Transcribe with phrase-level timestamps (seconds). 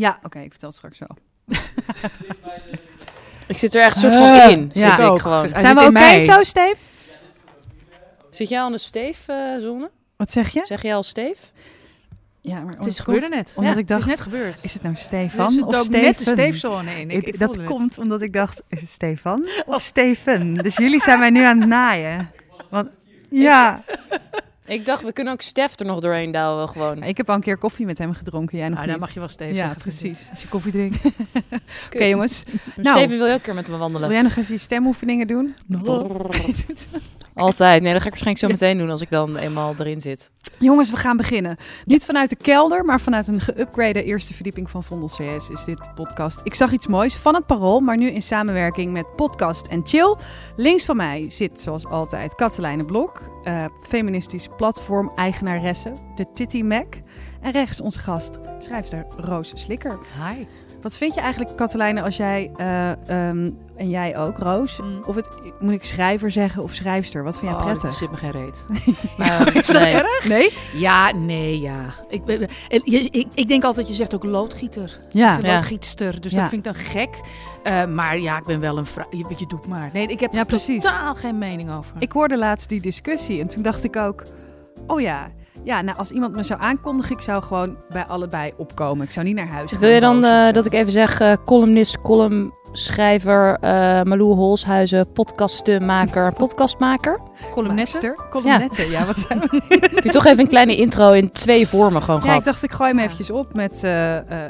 [0.00, 1.16] Ja, oké, ik vertel het straks wel.
[3.46, 4.70] Ik zit er echt soort van in.
[4.72, 4.96] ja.
[4.96, 5.16] Zit Ook.
[5.16, 5.48] ik gewoon.
[5.54, 6.76] Zijn we oké zo, Steve?
[8.30, 9.90] Zit jij aan de steefzone?
[10.16, 10.60] Wat zeg je?
[10.64, 11.52] zeg jij al steef?
[12.40, 13.52] Ja, maar Het is gebeurde net.
[13.56, 14.58] Omdat Ja, ik dacht, het is net gebeurd.
[14.62, 16.00] is het nou Stefan zit of ook Steven?
[16.00, 17.10] net de steefzone in.
[17.10, 17.64] Ik, Ik- ik dat het.
[17.64, 20.54] komt omdat ik dacht, is het Stefan of Steven?
[20.54, 22.30] Dus jullie zijn mij nu aan het naaien.
[22.70, 22.88] Want
[23.30, 23.82] ja,
[24.70, 27.02] Ik dacht, we kunnen ook Stef er nog doorheen douwen gewoon.
[27.02, 28.58] ik heb al een keer koffie met hem gedronken.
[28.58, 28.96] Jij nog Nou, niet.
[28.98, 29.80] dan mag je wel Steef Ja, zeggen.
[29.80, 30.28] precies.
[30.30, 31.04] Als je koffie drinkt.
[31.94, 32.44] Oké jongens,
[32.76, 32.96] Nou.
[32.98, 34.10] Steven wil je ook een keer met me wil wandelen.
[34.10, 35.54] jij nog even je stemoefeningen doen?
[37.34, 37.82] Altijd.
[37.82, 40.30] Nee, dat ga ik waarschijnlijk zo meteen doen als ik dan eenmaal erin zit.
[40.58, 41.56] Jongens, we gaan beginnen.
[41.84, 45.94] Niet vanuit de kelder, maar vanuit een geüpgrade eerste verdieping van Vondel CS is dit
[45.94, 46.40] podcast.
[46.44, 50.16] Ik zag iets moois van het Parool, maar nu in samenwerking met Podcast en Chill.
[50.56, 56.86] Links van mij zit zoals altijd Katelijne Blok, eh, feministisch platform eigenaresse, de Titty Mac.
[57.40, 59.98] En rechts onze gast, schrijfster Roos Slikker.
[60.28, 60.44] Hi.
[60.82, 65.02] Wat vind je eigenlijk, Katelijne, als jij, eh, ehm, en jij ook, Roos, Mm.
[65.06, 65.28] of het,
[65.60, 67.24] moet ik schrijver zeggen of schrijfster?
[67.24, 67.82] Wat vind jij Oh, prettig?
[67.88, 68.64] dat zit me geen reet.
[69.18, 69.94] Maar, is dat nee.
[69.94, 70.28] erg?
[70.28, 70.52] Nee?
[70.74, 71.94] Ja, nee, ja.
[73.34, 74.98] Ik, denk altijd, je zegt ook loodgieter.
[75.10, 75.38] Ja.
[75.42, 75.52] Ja.
[75.52, 76.20] Loodgietster.
[76.20, 76.40] Dus Ja.
[76.40, 77.20] dat vind ik dan gek.
[77.62, 79.06] Eh, maar ja, ik ben wel een vrouw.
[79.10, 79.90] Je, je doet maar.
[79.92, 80.82] Nee, ik heb Ja, precies.
[80.82, 81.92] totaal geen mening over.
[81.98, 84.24] Ik hoorde laatst die discussie en toen dacht ik ook,
[84.86, 85.30] oh ja,
[85.64, 89.04] ja, nou als iemand me zou aankondigen, ik zou gewoon bij allebei opkomen.
[89.04, 89.80] Ik zou niet naar huis gaan.
[89.80, 93.70] Wil je dan eh, dat ik even zeg, eh, columnist, columnschrijver, eh
[94.02, 97.18] Malou Holshuizen, podcastmaker, podcastmaker?
[97.52, 98.06] columniste.
[98.06, 98.28] Master?
[98.30, 99.06] Columnette, ja.
[99.06, 99.62] wat zijn we?
[99.94, 102.44] Heb je toch even een kleine intro in twee vormen gewoon Ja, ik gehad?
[102.44, 103.86] dacht ik gooi hem eventjes op met,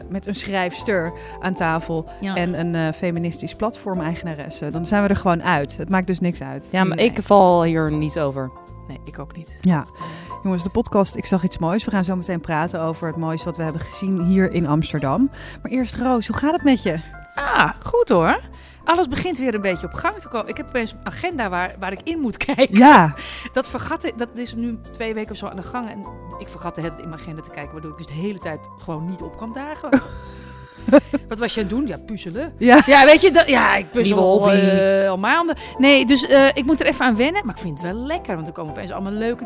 [0.09, 2.35] met een schrijfster aan tafel Ja.
[2.37, 4.71] en een feministisch platform-eigenaresse.
[4.71, 5.77] Dan zijn we er gewoon uit.
[5.77, 6.67] Het maakt dus niks uit.
[6.71, 7.07] Ja, maar Nee.
[7.07, 8.51] ik val hier niet over.
[8.91, 9.57] Nee, ik ook niet.
[9.61, 9.87] Ja,
[10.43, 11.85] jongens, de podcast Ik zag iets moois.
[11.85, 15.31] We gaan zo meteen praten over het moois wat we hebben gezien hier in Amsterdam.
[15.63, 17.01] Maar eerst Roos, hoe gaat het met je?
[17.35, 18.41] Ah, goed hoor.
[18.85, 20.49] Alles begint weer een beetje op gang te komen.
[20.49, 22.79] Ik heb opeens een agenda waar, waar ik in moet kijken.
[22.79, 23.15] Ja,
[23.53, 25.91] Dat vergat ik, dat is nu twee weken of zo aan de gang.
[25.91, 26.07] En
[26.39, 28.39] ik vergat de hele tijd in mijn agenda te kijken, waardoor ik dus de hele
[28.39, 29.89] tijd gewoon niet op kwam dagen.
[31.29, 31.87] Wat was je aan het doen?
[31.87, 32.53] Ja, puzzelen.
[32.59, 32.83] ja.
[32.87, 35.57] Ja, weet je, dat, ja, ik puzzel al, eh, al maanden.
[35.79, 37.47] Nee, dus eh, ik moet er even aan wennen.
[37.47, 39.45] Maar ik vind het wel lekker, want er komen opeens allemaal leuke,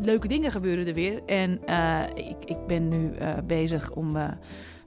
[0.00, 1.20] leuke dingen gebeuren er weer.
[1.26, 3.12] En eh, ik, ik ben nu
[3.46, 4.16] bezig om...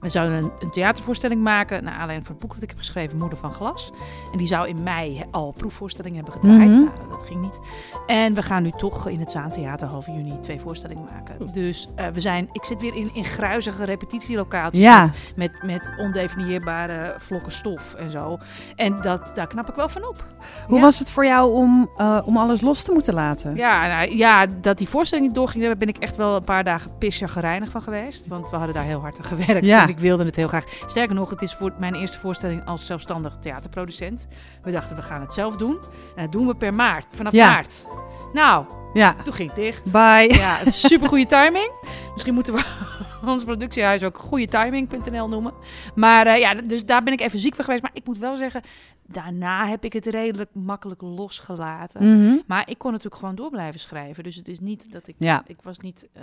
[0.06, 3.18] we zouden een, een theatervoorstelling maken, naar aanleiding van het boek dat ik heb geschreven,
[3.18, 3.92] Moeder van Glas.
[4.32, 6.70] En die zou in mei al proefvoorstellingen hebben gedraaid.
[6.70, 6.78] Mhm.
[6.84, 7.58] Nou, dat ging niet.
[8.06, 11.52] En we gaan nu toch in het Zaantheater half juni twee voorstellingen maken.
[11.52, 15.00] Dus eh, we zijn, ik zit weer in, in gruizige repetitielokaaltjes Ja.
[15.00, 18.38] met, met, met ondefinieerbare vlokken stof en zo.
[18.76, 20.26] En dat, daar knap ik wel van op.
[20.66, 20.82] Hoe Ja.
[20.82, 23.54] was het voor jou om, eh, om alles los te moeten laten?
[23.56, 26.64] Ja, nou, ja, dat die voorstelling niet doorging, daar ben ik echt wel een paar
[26.64, 28.26] dagen pisser van geweest.
[28.26, 29.86] Want we hadden daar heel hard aan gewerkt Ja.
[29.96, 30.64] Ik wilde het heel graag.
[30.86, 34.26] Sterker nog, het is voor mijn eerste voorstelling als zelfstandig theaterproducent.
[34.62, 35.78] We dachten, we gaan het zelf doen.
[36.16, 37.50] En dat doen we per maart, vanaf Ja.
[37.50, 37.86] maart.
[38.32, 39.92] Nou, Ja, toen ging het dicht.
[39.92, 40.28] bye.
[40.34, 41.70] Ja, het is super goede timing.
[42.12, 42.64] Misschien moeten we
[43.26, 45.52] ons productiehuis ook goeietiming.nl noemen.
[45.94, 47.82] Maar eh, ja, dus daar ben ik even ziek van geweest.
[47.82, 48.62] Maar ik moet wel zeggen,
[49.06, 52.20] daarna heb ik het redelijk makkelijk losgelaten.
[52.22, 52.36] Mhm.
[52.46, 54.24] Maar ik kon natuurlijk gewoon door blijven schrijven.
[54.24, 55.14] Dus het is niet dat ik...
[55.18, 55.42] Ja.
[55.46, 56.22] Ik was niet eh,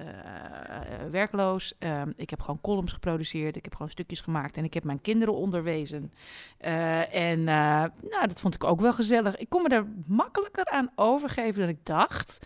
[1.14, 1.74] werkloos.
[1.80, 3.56] Ehm, ik heb gewoon columns geproduceerd.
[3.56, 4.58] Ik heb gewoon stukjes gemaakt.
[4.58, 6.12] En ik heb mijn kinderen onderwezen.
[6.58, 9.36] Eh, en eh, nou, dat vond ik ook wel gezellig.
[9.38, 12.40] Ik kon me er makkelijker aan overgeven dan ik dacht.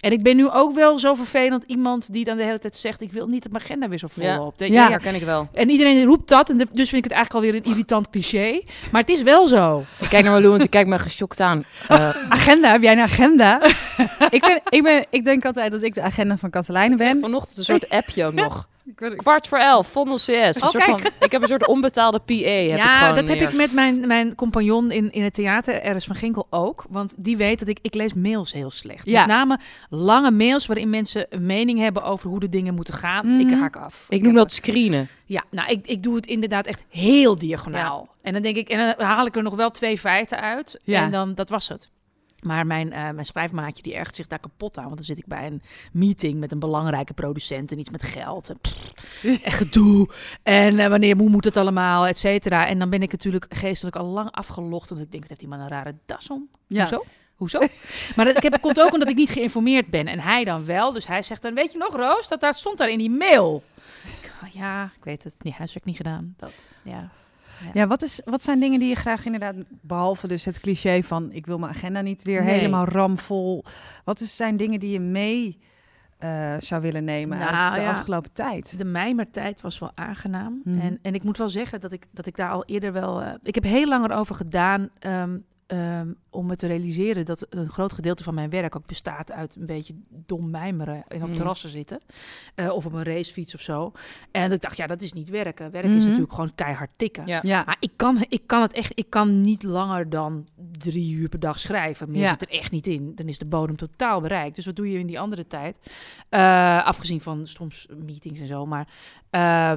[0.00, 3.00] En ik ben nu ook wel zo vervelend iemand die dan de hele tijd zegt...
[3.00, 4.36] ik wil niet dat mijn agenda weer zo vol Ja.
[4.38, 4.60] loopt.
[4.60, 4.66] Ja.
[4.66, 5.48] Ja, herken ik wel.
[5.52, 6.50] En iedereen roept dat.
[6.50, 8.62] En de- dus vind ik het eigenlijk alweer een irritant cliché.
[8.92, 9.84] Maar het is wel zo.
[10.00, 11.64] Ik kijk naar Malou, want die kijkt me geschokt aan.
[11.88, 13.62] Eh, Agenda, heb jij een agenda?
[14.30, 17.20] ik, ben, ik, ben, ik denk altijd dat ik de agenda van Katelijne ben.
[17.20, 18.68] vanochtend een soort appje ook nog.
[18.86, 20.28] Ik weet- Kwart voor elf, Vondel CS.
[20.28, 22.34] Een Oh, soort van, ik heb een soort onbetaalde PA.
[22.34, 26.04] Heb ik ja, dat heb ik met mijn, mijn compagnon in, in het theater, Eris
[26.04, 26.84] van Ginkel, ook.
[26.88, 29.06] Want die weet dat ik, ik lees mails heel slecht.
[29.06, 29.18] Ja.
[29.20, 29.58] Met name
[29.90, 33.26] lange mails waarin mensen een mening hebben over hoe de dingen moeten gaan.
[33.36, 33.48] Mhm.
[33.48, 34.06] Ik haak af.
[34.08, 35.08] Ik noem dat screenen.
[35.24, 38.08] Ja, nou, ik, ik doe het inderdaad echt heel diagonaal.
[38.22, 40.80] En dan denk ik, en dan haal ik er nog wel twee feiten uit.
[40.84, 41.02] Ja.
[41.02, 41.88] En dan, dat was het.
[42.44, 44.84] Maar mijn, eh, mijn schrijfmaatje die ergt zich daar kapot aan.
[44.84, 45.62] Want dan zit ik bij een
[45.92, 48.48] meeting met een belangrijke producent en iets met geld.
[48.48, 48.92] En, pff,
[49.44, 50.08] en gedoe.
[50.42, 52.66] En eh, wanneer hoe moet het allemaal, et cetera.
[52.66, 54.88] En dan ben ik natuurlijk geestelijk al lang afgelogd.
[54.88, 56.48] Want ik denk, wat heeft die man een rare das om?
[56.66, 56.80] Ja.
[56.80, 57.04] Hoezo?
[57.34, 57.58] Hoezo?
[58.16, 60.06] maar dat ik heb, komt ook omdat ik niet geïnformeerd ben.
[60.06, 60.92] En hij dan wel.
[60.92, 63.62] Dus hij zegt dan, weet je nog Roos, dat daar stond daar in die mail.
[64.04, 65.34] Ik, oh, ja, ik weet het.
[65.42, 66.34] Nee, huiswerk niet gedaan.
[66.36, 67.10] Dat, ja.
[67.72, 71.32] Ja, wat, is, wat zijn dingen die je graag inderdaad, behalve dus het cliché van
[71.32, 72.54] ik wil mijn agenda niet weer Nee.
[72.54, 73.64] helemaal ramvol.
[74.04, 75.58] Wat is, zijn dingen die je mee
[76.18, 77.90] eh, zou willen nemen uit Nou, de ja.
[77.90, 78.78] afgelopen tijd.
[78.78, 80.60] De mijmertijd was wel aangenaam.
[80.64, 80.80] Mhm.
[80.80, 83.22] en, en ik moet wel zeggen dat ik, dat ik daar al eerder wel...
[83.22, 87.24] eh, ik heb heel lang erover gedaan ehm, ehm, om me te realiseren...
[87.24, 91.04] dat een groot gedeelte van mijn werk ook bestaat uit een beetje dom mijmeren...
[91.08, 91.34] en op Mhm.
[91.36, 92.00] terrassen zitten.
[92.54, 93.92] eh, of op een racefiets of zo.
[94.30, 95.70] En ik dacht, ja, dat is niet werken.
[95.70, 96.02] Werk is Mhm.
[96.02, 97.26] natuurlijk gewoon keihard tikken.
[97.26, 97.40] Ja.
[97.42, 100.46] Ja, Maar ik kan, ik kan het echt, ik kan niet langer dan
[100.78, 102.10] drie uur per dag schrijven.
[102.10, 102.28] Meer Ja.
[102.30, 103.12] zit er echt niet in.
[103.14, 104.54] Dan is de bodem totaal bereikt.
[104.54, 105.78] Dus wat doe je in die andere tijd?
[106.28, 108.66] Eh, afgezien van soms meetings en zo.
[108.66, 108.88] Maar
[109.30, 109.72] eh,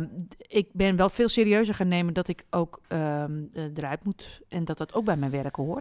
[0.48, 4.42] ik ben wel veel serieuzer gaan nemen dat ik ook ehm, eh, eruit moet.
[4.50, 5.76] En dat dat ook bij mijn werk hoort.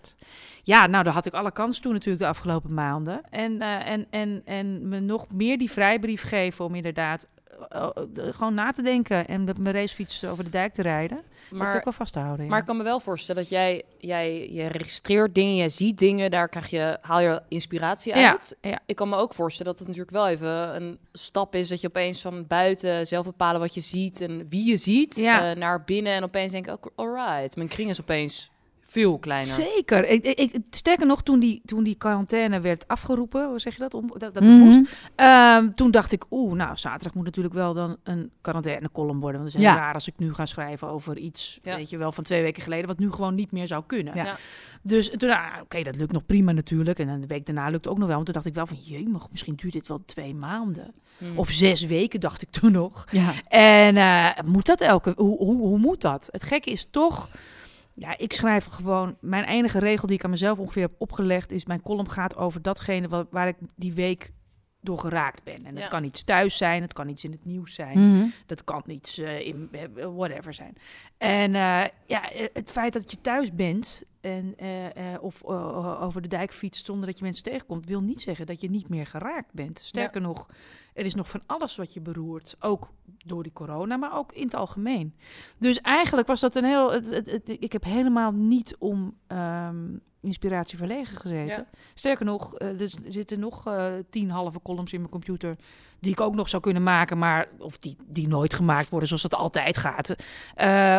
[0.62, 3.20] Ja, nou, daar had ik alle kans toe natuurlijk de afgelopen maanden.
[3.31, 7.26] En, eh, en, en, en me nog meer die vrijbrief geven om inderdaad...
[7.69, 11.20] eh, eh, gewoon na te denken en met mijn racefiets over de dijk te rijden.
[11.50, 12.44] Maar ook Maar, wel vast te houden.
[12.44, 12.50] ja.
[12.50, 16.31] maar ik kan me wel voorstellen dat jij, jij je registreert dingen, jij ziet dingen,
[16.31, 18.56] daar krijg je, haal je inspiratie uit.
[18.60, 18.78] ja.
[18.87, 21.87] Ik kan me ook voorstellen dat het natuurlijk wel even een stap is dat je
[21.87, 25.16] opeens van buiten zelf bepalen wat je ziet en wie je ziet,
[25.56, 28.50] naar binnen en opeens denk ik, oh, alright, mijn kring is opeens
[28.88, 29.54] veel kleiner.
[29.54, 30.04] Zeker.
[30.08, 33.94] Ik, ik, sterker nog, toen die, toen die quarantaine werd afgeroepen, hoe zeg je dat?
[33.94, 34.46] Om, dat, Mhm.
[34.46, 34.96] moest.
[35.14, 39.40] Ehm, toen dacht ik, oeh, nou, zaterdag moet natuurlijk wel dan een quarantaine-column worden.
[39.40, 39.82] Want het is heel Ja.
[39.84, 41.76] raar als ik nu ga schrijven over iets, Ja.
[41.76, 44.14] weet je wel, van twee weken geleden, wat nu gewoon niet meer zou kunnen.
[44.16, 44.24] Ja.
[44.24, 44.36] Ja.
[44.82, 46.98] Dus toen, ah, oké, dat lukt nog prima natuurlijk.
[46.98, 48.14] En dan de week daarna lukt het ook nog wel.
[48.14, 50.92] Want toen dacht ik wel van, jemig, misschien duurt dit wel twee maanden.
[51.18, 51.38] Hmm.
[51.38, 53.04] Of zes weken, dacht ik toen nog.
[53.10, 53.32] ja.
[53.48, 55.12] En eh, moet dat elke...
[55.16, 56.28] Hoe, hoe, hoe moet dat?
[56.32, 57.28] Het gekke is toch...
[57.98, 59.16] Ja, ik schrijf gewoon...
[59.20, 61.52] Mijn enige regel die ik aan mezelf ongeveer heb opgelegd...
[61.52, 64.32] is mijn column gaat over datgene wat, waar ik die week
[64.81, 65.66] door geraakt ben.
[65.66, 65.88] En dat Ja.
[65.88, 67.98] kan iets thuis zijn, het kan iets in het nieuws zijn...
[67.98, 68.26] Mhm.
[68.46, 69.84] Dat kan iets eh, in eh,
[70.16, 70.76] whatever zijn.
[71.19, 72.22] En eh, ja,
[72.52, 75.44] het feit dat je thuis bent en, eh, eh, of
[76.00, 78.88] over de dijk fietst zonder dat je mensen tegenkomt, wil niet zeggen dat je niet
[78.88, 79.78] meer geraakt bent.
[79.78, 80.46] Sterker nog,
[80.94, 82.56] er is nog van alles wat je beroert.
[82.61, 82.90] Ook
[83.25, 85.14] door die corona, maar ook in het algemeen.
[85.58, 86.93] Dus eigenlijk was dat een heel.
[86.93, 89.84] Het, het, het- ik heb helemaal niet om ehm,
[90.20, 91.67] inspiratie verlegen gezeten.
[91.94, 93.64] Sterker nog, eh, er zitten nog
[94.11, 95.56] tien halve columns in mijn computer.
[96.00, 99.22] Die ik ook nog zou kunnen maken, maar of die, die nooit gemaakt worden zoals
[99.22, 100.14] dat altijd gaat.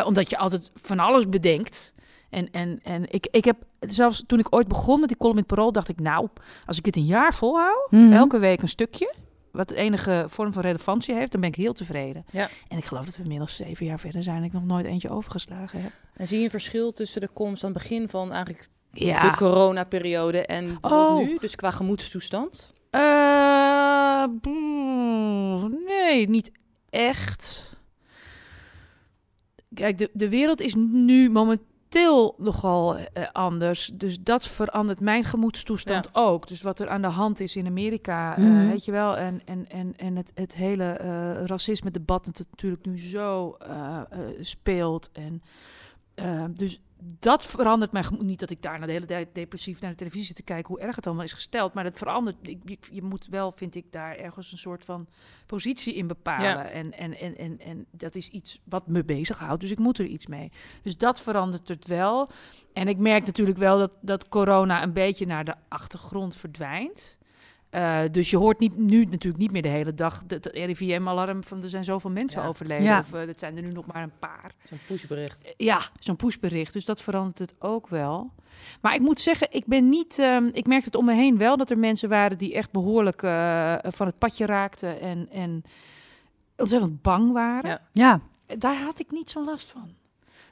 [0.06, 1.94] Omdat je altijd van alles bedenkt.
[2.30, 5.44] En, en, en ik, ik heb zelfs toen ik ooit begon met die column in
[5.46, 6.28] het parool, dacht ik, nou,
[6.66, 8.12] als ik dit een jaar volhoud, Mhm.
[8.12, 9.14] elke week een stukje,
[9.52, 12.24] wat de enige vorm van relevantie heeft, dan ben ik heel tevreden.
[12.30, 12.48] Ja.
[12.68, 15.10] En ik geloof dat we inmiddels zeven jaar verder zijn en ik nog nooit eentje
[15.10, 15.92] overgeslagen heb.
[16.16, 20.46] En zie je een verschil tussen de komst aan het begin van eigenlijk de coronaperiode
[20.46, 21.16] en Oh.
[21.18, 21.36] nu?
[21.40, 22.72] Dus qua gemoedstoestand?
[22.90, 24.24] Eh,
[25.86, 26.50] nee, niet
[26.90, 27.76] echt.
[29.74, 31.66] Kijk, de, de wereld is nu momenteel
[32.36, 33.90] nogal eh, anders.
[33.94, 36.48] Dus dat verandert mijn gemoedstoestand ook.
[36.48, 38.68] Dus wat er aan de hand is in Amerika, eh, Mhm.
[38.68, 39.16] weet je wel.
[39.16, 43.56] En, en, en, en het, het hele eh racisme-debat dat natuurlijk nu zo
[44.40, 45.10] speelt.
[45.12, 45.42] En,
[46.54, 46.80] dus
[47.18, 48.22] dat verandert mijn gemoed.
[48.22, 50.82] Niet dat ik daar de hele tijd depressief naar de televisie zit te kijken hoe
[50.82, 51.74] erg het allemaal is gesteld.
[51.74, 52.36] Maar dat verandert.
[52.42, 55.08] Ik, je, je moet wel, vind ik, daar ergens een soort van
[55.46, 56.48] positie in bepalen.
[56.48, 56.68] Ja.
[56.68, 59.60] En, en, en, en, en dat is iets wat me bezighoudt.
[59.60, 60.52] Dus ik moet er iets mee.
[60.82, 62.30] Dus dat verandert het wel.
[62.72, 67.18] En ik merk natuurlijk wel dat, dat corona een beetje naar de achtergrond verdwijnt.
[67.70, 71.62] Eh, dus je hoort niet, nu natuurlijk niet meer de hele dag het RIVM-alarm van
[71.62, 72.46] er zijn zoveel mensen Ja.
[72.48, 72.84] overleden.
[72.84, 72.98] Ja.
[72.98, 74.54] Of uh, dat zijn er nu nog maar een paar.
[74.68, 75.42] Zo'n pushbericht.
[75.44, 76.72] Eh, Ja, zo'n pushbericht.
[76.72, 78.32] Dus dat verandert het ook wel.
[78.80, 80.18] Maar ik moet zeggen, ik ben niet.
[80.18, 83.22] ehm, ik merkte het om me heen wel dat er mensen waren die echt behoorlijk
[83.22, 85.62] eh, van het padje raakten en, en
[86.56, 87.70] ontzettend bang waren.
[87.70, 87.80] Ja.
[88.46, 89.90] Ja, Daar had ik niet zo'n last van.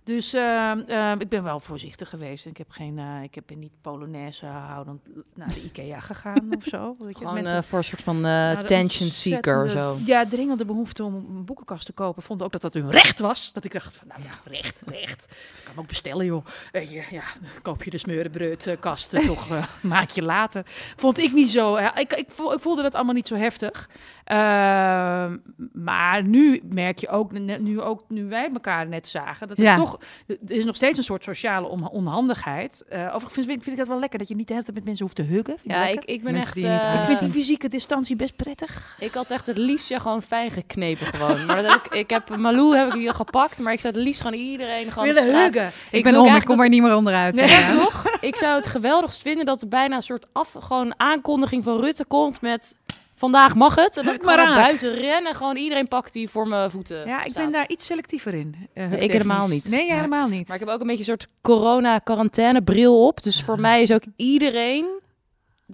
[0.07, 2.47] Dus ehm, ehm, ik ben wel voorzichtig geweest.
[2.47, 6.97] Ik heb geen, eh, ik heb niet Polonaise houdend naar de IKEA gegaan of zo.
[6.99, 9.99] Weet je, Gewoon mensen- eh, voor een soort van eh, Nou, de attention seeker zo.
[10.05, 12.23] Ja, dringende behoefte om een boekenkast te kopen.
[12.23, 13.53] Vond ook dat dat hun recht was.
[13.53, 15.27] Dat ik dacht van, nou ja, recht, recht.
[15.31, 16.45] Ik kan ook bestellen, joh.
[16.73, 20.63] Weet je, ja, dan koop je de smeurenbroodkast eh, toch een maandje later.
[20.97, 21.77] Vond ik niet zo...
[21.77, 23.89] ik, ik voelde dat allemaal niet zo heftig.
[24.27, 25.37] Ehm,
[25.73, 29.63] maar nu merk je ook, net- nu, ook, nu wij elkaar net zagen, dat er
[29.65, 29.77] Ja.
[29.77, 29.99] toch...
[30.27, 32.85] Er is nog steeds een soort sociale on- onhandigheid.
[32.89, 34.87] Eh overigens vind, vind ik dat wel lekker, dat je niet de hele tijd met
[34.87, 35.59] mensen hoeft te huggen.
[35.59, 36.85] Vind Ja, ik, ik ben Mensen echt...
[36.85, 38.97] eh, Ik vind die fysieke distantie best prettig.
[39.01, 41.47] Ik had echt het liefst ja, gewoon fijn geknepen gewoon.
[41.47, 44.21] Maar dat ik, ik heb Malou heb ik hier gepakt, maar ik zou het liefst
[44.21, 45.71] gewoon iedereen gewoon Willen huggen.
[45.91, 47.35] ik, ben om, ik kom dat- er niet meer onderuit.
[47.35, 47.73] Nee, Ja.
[47.73, 48.05] nog.
[48.21, 52.05] Ik zou het geweldigst vinden dat er bijna een soort af, gewoon aankondiging van Rutte
[52.05, 52.77] komt met
[53.19, 53.97] vandaag mag het.
[53.97, 54.55] En dat ik maar aan.
[54.55, 57.35] buiten ren en gewoon iedereen pakt die voor mijn voeten Ja, ik staat.
[57.43, 58.55] ben daar iets selectiever in.
[58.75, 59.69] eh, ik helemaal niet.
[59.71, 60.47] Nee, jij helemaal niet.
[60.49, 63.23] Maar ik heb ook een beetje een soort corona-quarantaine bril op.
[63.23, 64.87] Dus voor mij is ook iedereen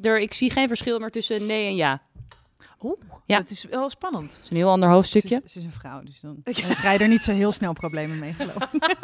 [0.03, 0.19] er.
[0.21, 2.01] Ik zie geen verschil meer tussen nee en ja.
[2.83, 3.37] Oeh, Ja.
[3.39, 4.31] dat is wel spannend.
[4.31, 5.29] Dat is een heel ander hoofdstukje.
[5.37, 7.73] Ze, is- ze is een vrouw, dus dan krijg je er niet zo heel snel
[7.73, 8.97] problemen mee, geloof ik.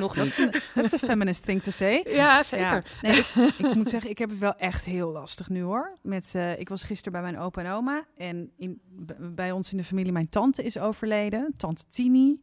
[0.00, 0.54] Nog Dat is niet.
[0.74, 2.04] een that's a feminist thing to say.
[2.08, 2.66] Ja, zeker.
[2.66, 2.82] Ja.
[3.02, 3.26] Nee, ik,
[3.58, 5.98] ik moet zeggen, ik heb het wel echt heel lastig nu hoor.
[6.02, 8.04] Met, eh, ik was gisteren bij mijn opa en oma.
[8.16, 8.80] En in,
[9.18, 11.54] bij ons in de familie, mijn tante is overleden.
[11.56, 12.40] Tante Tini.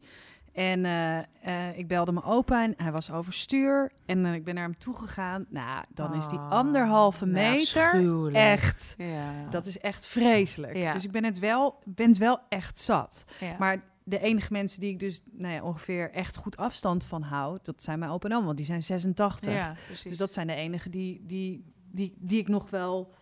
[0.55, 3.91] En eh, eh, ik belde mijn opa en hij was overstuur.
[4.05, 5.45] En eh, ik ben naar hem toegegaan.
[5.49, 8.35] Nou, dan is die Oh, anderhalve meter afschuwelijk.
[8.35, 8.95] echt...
[8.97, 9.31] Ja.
[9.49, 10.75] Dat is echt vreselijk.
[10.75, 10.93] Ja.
[10.93, 13.25] Dus ik ben het wel, ben het wel echt zat.
[13.39, 13.55] ja.
[13.59, 17.57] Maar de enige mensen die ik dus nou ja, ongeveer echt goed afstand van hou,
[17.63, 19.53] dat zijn mijn opa en oma, want die zijn 86.
[19.53, 20.03] ja, precies.
[20.03, 23.13] Dus dat zijn de enigen die, die, die, die ik nog wel,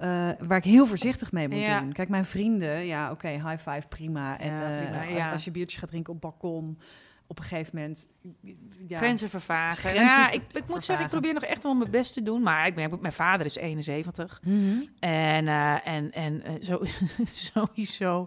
[0.00, 1.80] eh, waar ik heel voorzichtig mee moet Ja.
[1.80, 1.92] doen.
[1.92, 4.38] Kijk, mijn vrienden, ja, oké, high five, prima.
[4.38, 5.32] En Ja, eh, als- ja.
[5.32, 6.78] als, je biertjes gaat drinken op balkon,
[7.30, 8.06] op een gegeven moment.
[8.86, 9.78] Ja, Grenzen vervagen.
[9.82, 12.22] Grenzen ja, ver- ik, ik moet zeggen, ik probeer nog echt wel mijn best te
[12.22, 12.42] doen.
[12.42, 14.40] Maar ik ben, mijn vader is 71.
[14.44, 14.56] Mhm.
[15.00, 16.82] En, eh, en, en eh, zo,
[17.54, 18.26] sowieso,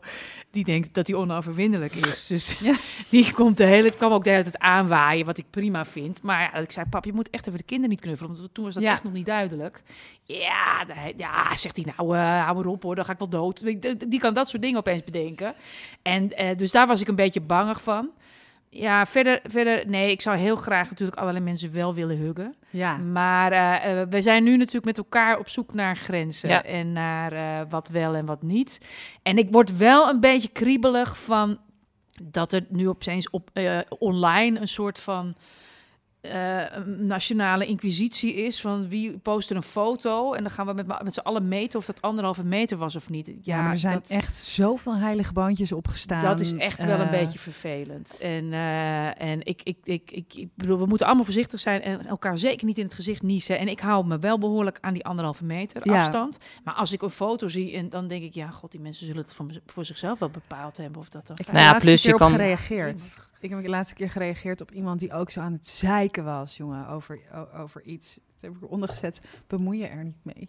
[0.51, 2.27] die denkt dat hij onoverwinnelijk is.
[2.27, 2.75] Dus Ja.
[3.09, 6.21] die komt de hele, kwam ook de hele tijd aanwaaien, wat ik prima vind.
[6.21, 8.35] Maar ja, ik zei, pap, je moet echt even de kinderen niet knuffelen.
[8.37, 8.91] Want toen was dat Ja.
[8.91, 9.81] echt nog niet duidelijk.
[10.23, 10.85] Ja,
[11.17, 13.63] ja zegt hij, nou, eh hou erop hoor, dan ga ik wel dood.
[14.09, 15.53] Die, kan dat soort dingen opeens bedenken.
[16.01, 18.09] En dus daar was ik een beetje bangig van.
[18.75, 22.55] Ja, verder, verder, nee, ik zou heel graag natuurlijk allerlei mensen wel willen huggen.
[22.69, 22.97] ja.
[22.97, 26.63] Maar eh, we zijn nu natuurlijk met elkaar op zoek naar grenzen Ja.
[26.63, 28.79] en naar eh, wat wel en wat niet.
[29.23, 31.57] En ik word wel een beetje kriebelig van
[32.23, 35.35] dat er nu opeens op eh, online een soort van
[36.23, 40.73] eh, een nationale inquisitie is van wie post er een foto en dan gaan we
[40.73, 43.31] met, met z'n allen meten of dat anderhalve meter was of niet.
[43.41, 46.21] Ja, maar er zijn dat, echt zoveel heilige bandjes opgestaan.
[46.21, 48.17] dat is echt wel een Eh, beetje vervelend.
[48.17, 52.05] En, eh, en ik, ik, ik, ik, ik bedoel, we moeten allemaal voorzichtig zijn en
[52.05, 53.59] elkaar zeker niet in het gezicht niezen.
[53.59, 55.99] En ik hou me wel behoorlijk aan die anderhalve meter Ja.
[55.99, 56.37] afstand.
[56.63, 59.21] Maar als ik een foto zie, en dan denk ik, ja, god, die mensen zullen
[59.21, 61.35] het voor, voor zichzelf wel bepaald hebben of dat dan.
[61.39, 63.15] Ik Nou ja, plus je kan- gereageerd.
[63.43, 66.57] Ik heb de laatste keer gereageerd op iemand die ook zo aan het zeiken was,
[66.57, 67.19] jongen, over,
[67.55, 68.13] over iets.
[68.15, 69.21] Dat heb ik eronder gezet.
[69.47, 70.43] Bemoei je er niet mee.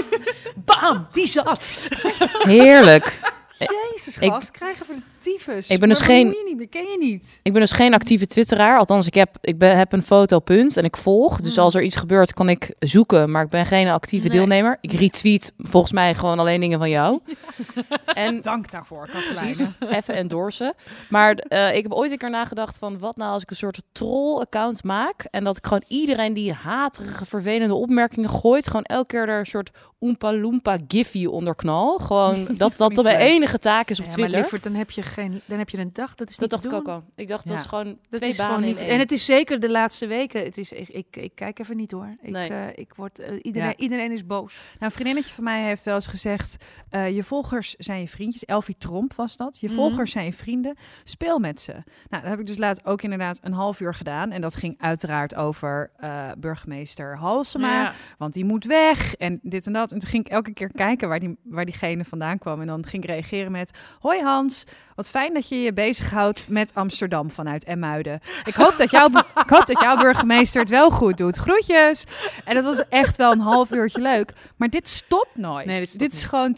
[0.64, 1.88] Bam, die zat.
[2.38, 3.20] Heerlijk.
[3.58, 5.02] Jezus, Ik- gast, krijgen we de
[5.32, 5.68] tyfus.
[5.68, 7.40] Ik ben dus Maar geen- je niet, ken je niet.
[7.42, 8.78] Ik ben dus geen actieve twitteraar.
[8.78, 11.40] Althans, ik heb, ik ben, heb een fotopunt en ik volg.
[11.40, 11.64] Dus Hmm.
[11.64, 13.30] als er iets gebeurt, kan ik zoeken.
[13.30, 14.36] Maar ik ben geen actieve Nee.
[14.36, 14.78] deelnemer.
[14.80, 17.20] Ik retweet volgens mij gewoon alleen dingen van jou.
[18.14, 19.68] En Dank daarvoor, precies,
[19.98, 20.74] even endorsen.
[21.08, 22.98] Maar eh, ik heb ooit een keer nagedacht van...
[22.98, 25.26] wat nou als ik een soort troll-account maak...
[25.30, 28.66] en dat ik gewoon iedereen die haterige, vervelende opmerkingen gooit...
[28.66, 31.98] gewoon elke keer er een soort Oompa Loompa Giffy onder knal.
[31.98, 33.28] Gewoon dat dat mijn leuk.
[33.28, 34.40] enige taak is op Ja, maar Twitter.
[34.40, 36.14] lieverd, dan heb je geen, dan heb je een dag.
[36.14, 36.94] Dat is dat niet dacht te ik ook doen.
[36.94, 37.04] al.
[37.14, 38.82] Ik dacht, dat is gewoon Dat twee is banen gewoon in niet.
[38.84, 38.92] één.
[38.92, 40.44] En het is zeker de laatste weken.
[40.44, 42.16] Het is, ik, ik, ik kijk even niet hoor.
[42.22, 42.48] Ik, Nee.
[42.50, 43.76] eh, ik word, eh, iedereen, Ja.
[43.76, 44.54] iedereen is boos.
[44.54, 46.64] Nou, een vriendinnetje van mij heeft wel eens gezegd...
[46.90, 48.44] eh, je volgers zijn je vriendjes.
[48.44, 49.58] Elfie Tromp was dat.
[49.60, 49.76] Je Mhm.
[49.76, 50.76] volgers zijn je vrienden.
[51.04, 51.72] Speel met ze.
[52.08, 54.30] Nou, dat heb ik dus laatst ook inderdaad een half uur gedaan.
[54.30, 57.82] En dat ging uiteraard over eh, burgemeester Halsema.
[57.82, 57.92] Ja.
[58.18, 59.92] Want die moet weg en dit en dat.
[59.92, 62.60] En toen ging ik elke keer kijken waar, die, waar diegene vandaan kwam.
[62.60, 63.70] En dan ging ik reageren met...
[64.00, 68.20] Hoi Hans, wat fijn dat je je bezighoudt met Amsterdam vanuit Emmuiden.
[68.44, 69.08] Ik hoop dat jouw,
[69.44, 71.36] ik hoop dat jouw burgemeester het wel goed doet.
[71.36, 72.04] Groetjes!
[72.44, 74.32] En dat was echt wel een half uurtje leuk.
[74.56, 75.66] Maar dit stopt nooit.
[75.66, 76.56] Nee, dit stopt dit is gewoon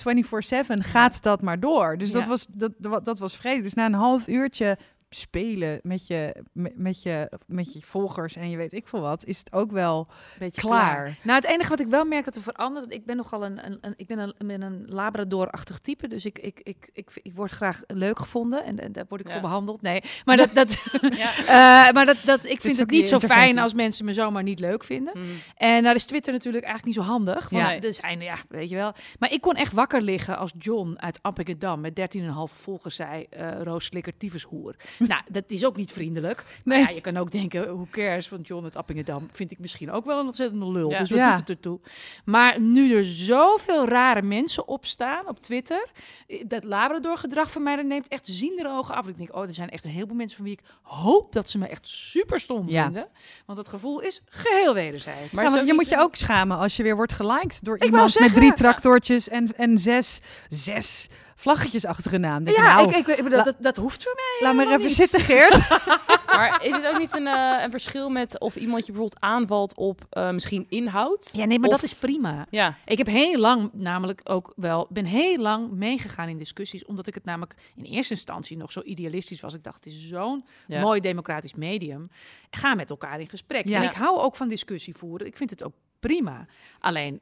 [0.78, 0.78] 24-7.
[0.78, 1.99] Gaat dat maar door.
[1.99, 2.73] Dus dat, was, dat,
[3.05, 3.62] dat was vreselijk.
[3.62, 4.78] Dus na een half uurtje
[5.11, 9.38] spelen met je, met, je, met je volgers en je weet ik veel wat, is
[9.38, 11.19] het ook wel Beetje klaar.
[11.23, 12.93] Nou, het enige wat ik wel merk dat er verandert.
[12.95, 16.09] Ik ben nogal een, een, een ik ben een, ben een Labrador-achtig type.
[16.09, 18.65] Dus ik, ik, ik, ik, ik word graag leuk gevonden.
[18.65, 19.33] En, en daar word ik Ja.
[19.33, 19.83] voor behandeld.
[19.83, 20.71] Nee, maar dat, dat,
[21.17, 21.37] Ja.
[21.38, 24.61] eh, maar dat, dat, ik vind het niet zo fijn als mensen me zomaar niet
[24.61, 25.12] leuk vinden.
[25.19, 25.25] Mm.
[25.57, 27.49] En nou is Twitter natuurlijk eigenlijk niet zo handig.
[27.49, 27.81] Want Ja.
[27.81, 28.93] er zijn, ja, weet je wel.
[29.19, 32.25] Maar ik kon echt wakker liggen als John uit Appingedam met 13,5
[32.55, 33.27] volgers zei...
[33.31, 34.75] eh Roos Slikker tyfushoer.
[34.99, 36.45] Nou, dat is ook niet vriendelijk.
[36.64, 36.87] Maar Nee.
[36.87, 38.28] ja, je kan ook denken, hoe cares?
[38.28, 40.90] Want John uit Appingedam vind ik misschien ook wel een ontzettende lul.
[40.90, 40.99] Ja.
[40.99, 41.28] Dus wat Ja.
[41.31, 41.81] doet het ertoe?
[42.25, 45.88] Maar nu er zoveel rare mensen opstaan op Twitter...
[46.47, 49.07] dat Labrador-gedrag van mij, dat neemt echt ziendere ogen af.
[49.09, 51.59] Ik denk, oh, er zijn echt een heleboel mensen van wie ik hoop dat ze
[51.59, 52.85] me echt super stom Ja.
[52.85, 53.09] vinden.
[53.47, 55.33] Want het gevoel is geheel wederzijds.
[55.35, 58.35] Maar want je moet je ook schamen als je weer wordt geliked door iemand met
[58.35, 58.52] drie ja.
[58.52, 62.45] tractortjes en, en zes, zes vlaggetjes achter een naam.
[62.45, 64.95] Denk Ja, nou, ik, ik, la- dat, dat hoeft voor mij laat maar even niet.
[64.95, 65.68] zitten, Geert.
[66.26, 69.75] Maar is het ook niet een, eh, een verschil met of iemand je bijvoorbeeld aanvalt
[69.76, 71.28] op eh, misschien inhoud?
[71.33, 72.47] Ja, nee, maar Of- dat is prima.
[72.50, 77.07] Ja, Ik heb heel lang namelijk ook wel, ben heel lang meegegaan in discussies, omdat
[77.07, 79.54] ik het namelijk in eerste instantie nog zo idealistisch was.
[79.54, 80.80] Ik dacht, het is zo'n Ja.
[80.80, 82.11] mooi democratisch medium.
[82.50, 83.68] Ga met elkaar in gesprek.
[83.68, 83.76] Ja.
[83.76, 85.26] En ik hou ook van discussie voeren.
[85.26, 86.47] Ik vind het ook prima.
[86.80, 87.21] Alleen,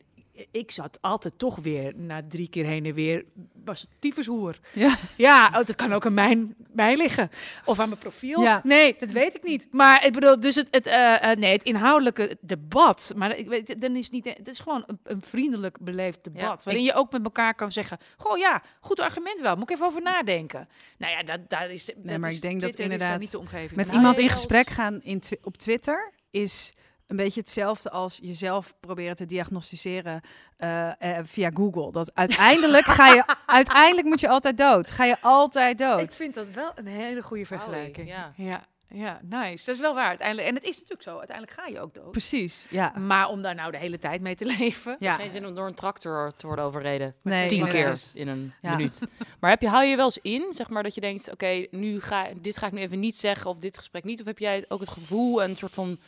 [0.50, 3.24] ik zat altijd toch weer na drie keer heen en weer
[3.64, 4.58] was het tyfushoer.
[4.72, 4.96] Ja.
[5.16, 7.30] Ja, oh, dat kan ook aan mijn, mij liggen.
[7.64, 8.42] Of aan mijn profiel.
[8.42, 8.60] Ja.
[8.64, 9.68] Nee, dat weet ik niet.
[9.70, 13.12] Maar ik bedoel, dus het, het, eh, eh, nee, het inhoudelijke debat.
[13.16, 14.24] Maar ik weet, dan is niet.
[14.24, 16.40] Het is gewoon een, een vriendelijk beleefd debat.
[16.42, 19.54] Ja, waarin je ook met elkaar kan zeggen: Goh, ja, goed argument wel.
[19.54, 20.68] Moet ik even over nadenken.
[20.98, 21.84] Nou ja, dat, daar is.
[21.84, 23.76] dat maar is, ik denk dat Twitter inderdaad niet de omgeving.
[23.76, 26.74] Met Nou, iemand nee, in gesprek gaan in op Twitter is
[27.06, 30.20] een beetje hetzelfde als jezelf proberen te diagnosticeren
[30.56, 31.92] eh, eh, via Google.
[31.92, 34.90] Dat uiteindelijk ga je, uiteindelijk moet je altijd dood.
[34.90, 36.00] Ga je altijd dood.
[36.00, 38.08] Ik vind dat wel een hele goede vergelijking.
[38.08, 38.32] ja.
[38.36, 39.64] ja, ja, nice.
[39.64, 40.48] Dat is wel waar uiteindelijk.
[40.48, 41.18] En het is natuurlijk zo.
[41.18, 42.10] Uiteindelijk ga je ook dood.
[42.10, 42.66] Precies.
[42.70, 42.92] Ja.
[42.98, 44.96] Maar om daar nou de hele tijd mee te leven.
[44.98, 45.14] Ja.
[45.16, 47.14] Geen zin om door een tractor te worden overreden.
[47.22, 48.76] Nee, Tien keer in een Ja.
[48.76, 49.00] minuut.
[49.40, 52.00] Maar heb je, hou je wel eens in, zeg maar, dat je denkt, oké, nu
[52.00, 54.20] ga dit ga ik nu even niet zeggen of dit gesprek niet?
[54.20, 55.98] Of heb jij ook het gevoel en een soort van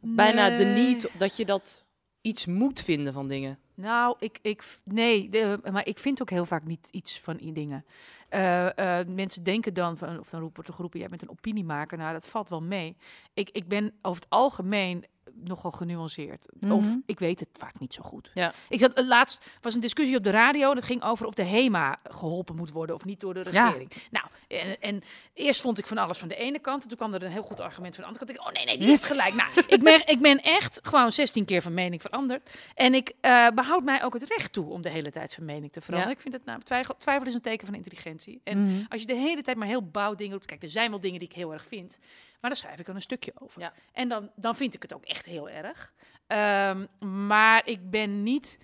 [0.00, 1.84] bijna de niet dat je dat
[2.20, 3.58] iets moet vinden van dingen?
[3.74, 7.52] Nou, ik, ik, nee, de, maar ik vind ook heel vaak niet iets van die
[7.52, 7.84] dingen.
[8.28, 11.98] Eh, mensen denken dan, van, of dan wordt er geroepen, jij bent een opiniemaker.
[11.98, 12.96] Nou, dat valt wel mee.
[13.34, 16.46] Ik, ik ben over het algemeen nogal genuanceerd.
[16.70, 16.96] Of Mhm.
[17.06, 18.30] ik weet het vaak niet zo goed.
[18.34, 18.52] Ja.
[18.68, 20.74] Ik zat eh, laatst was een discussie op de radio.
[20.74, 23.64] Dat ging over of de HEMA geholpen moet worden of niet door de Ja.
[23.66, 23.92] regering.
[24.10, 25.02] Nou, en, en
[25.34, 26.82] eerst vond ik van alles van de ene kant.
[26.82, 28.38] En toen kwam er een heel goed argument van de andere kant.
[28.38, 29.34] Ik, oh nee, nee, die heeft gelijk.
[29.34, 32.58] Nou, ik ben, ik ben echt gewoon 16 keer van mening veranderd.
[32.74, 35.72] En ik eh, behoud mij ook het recht toe om de hele tijd van mening
[35.72, 36.08] te veranderen.
[36.12, 36.16] Ja.
[36.16, 38.40] Ik vind het nou, twijfel, twijfel is een teken van intelligentie.
[38.44, 38.84] En Mhm.
[38.88, 40.46] als je de hele tijd maar heel bouw dingen roept.
[40.46, 41.98] Kijk, er zijn wel dingen die ik heel erg vind.
[42.40, 43.60] Maar daar schrijf ik dan een stukje over.
[43.60, 43.72] Ja.
[43.92, 45.92] En dan, dan vind ik het ook echt heel erg.
[46.26, 46.86] Ehm,
[47.26, 48.58] maar ik ben niet.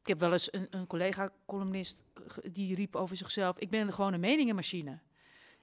[0.00, 2.04] Ik heb wel eens een, een collega-columnist
[2.42, 4.98] die riep over zichzelf: Ik ben gewoon een meningenmachine.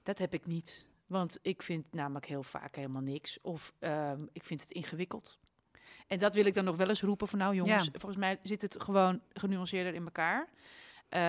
[0.02, 0.86] Dat heb ik niet.
[1.06, 3.38] Want ik vind namelijk heel vaak helemaal niks.
[3.40, 5.38] Of ehm, ik vind het ingewikkeld.
[6.06, 7.90] En dat wil ik dan nog wel eens roepen van nou jongens, Ja.
[7.92, 10.48] volgens mij zit het gewoon genuanceerder in elkaar.
[11.10, 11.20] Eh,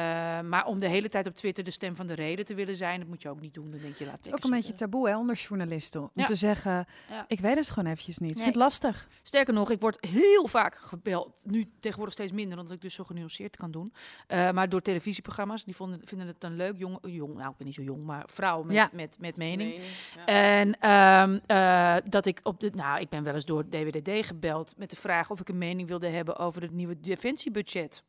[0.42, 3.00] maar om de hele tijd op Twitter de stem van de reden te willen zijn,
[3.00, 3.72] dat moet je ook niet doen.
[3.72, 6.02] Dan denk je, laat Het is ook een beetje taboe hè, onder journalisten.
[6.02, 6.26] Om Ja.
[6.26, 7.26] te zeggen, Ja.
[7.28, 8.30] ik weet het gewoon eventjes niet.
[8.30, 8.44] Ik Nee.
[8.44, 9.08] vind het lastig.
[9.24, 11.46] Sterker nog, ik word heel vaak gebeld.
[11.46, 13.94] Nu tegenwoordig steeds minder, omdat ik dus zo genuanceerd kan doen.
[14.28, 16.78] Eh, maar door televisieprogramma's, die vonden, vinden het dan leuk.
[16.78, 18.90] Jong, jong, nou, ik ben niet zo jong, maar vrouwen met, Ja.
[18.94, 19.82] met, met mening.
[20.16, 20.26] Ja.
[20.26, 22.70] En ehm, eh, dat ik op de.
[22.74, 25.88] Nou, ik ben wel eens door DWDD gebeld met de vraag of ik een mening
[25.88, 28.04] wilde hebben over het nieuwe defensiebudget.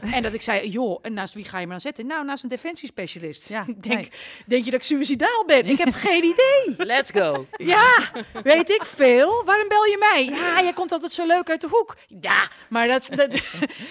[0.16, 2.06] En dat ik zei, joh, en naast wie ga je me dan zetten?
[2.06, 3.48] Nou, naast een defensiespecialist.
[3.48, 4.10] Ja, ik denk, nee.
[4.46, 5.66] denk je dat ik suicidaal ben?
[5.66, 6.74] Ik heb geen idee.
[6.92, 7.46] Let's go.
[7.56, 7.96] Ja,
[8.42, 9.44] weet ik veel.
[9.44, 10.24] Waarom bel je mij?
[10.24, 11.96] Ja, jij komt altijd zo leuk uit de hoek.
[12.20, 13.40] Ja, maar dat, dat,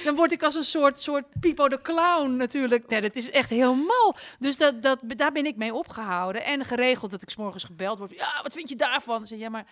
[0.04, 2.88] dan word ik als een soort, soort Pipo de Clown natuurlijk.
[2.88, 4.16] Nee, dat is echt heel mal.
[4.40, 6.44] Dus dat, dat, daar ben ik mee opgehouden.
[6.44, 8.12] En geregeld dat ik 's morgens gebeld word.
[8.12, 9.18] Ja, wat vind je daarvan?
[9.18, 9.66] Dan zeg ik, ja, maar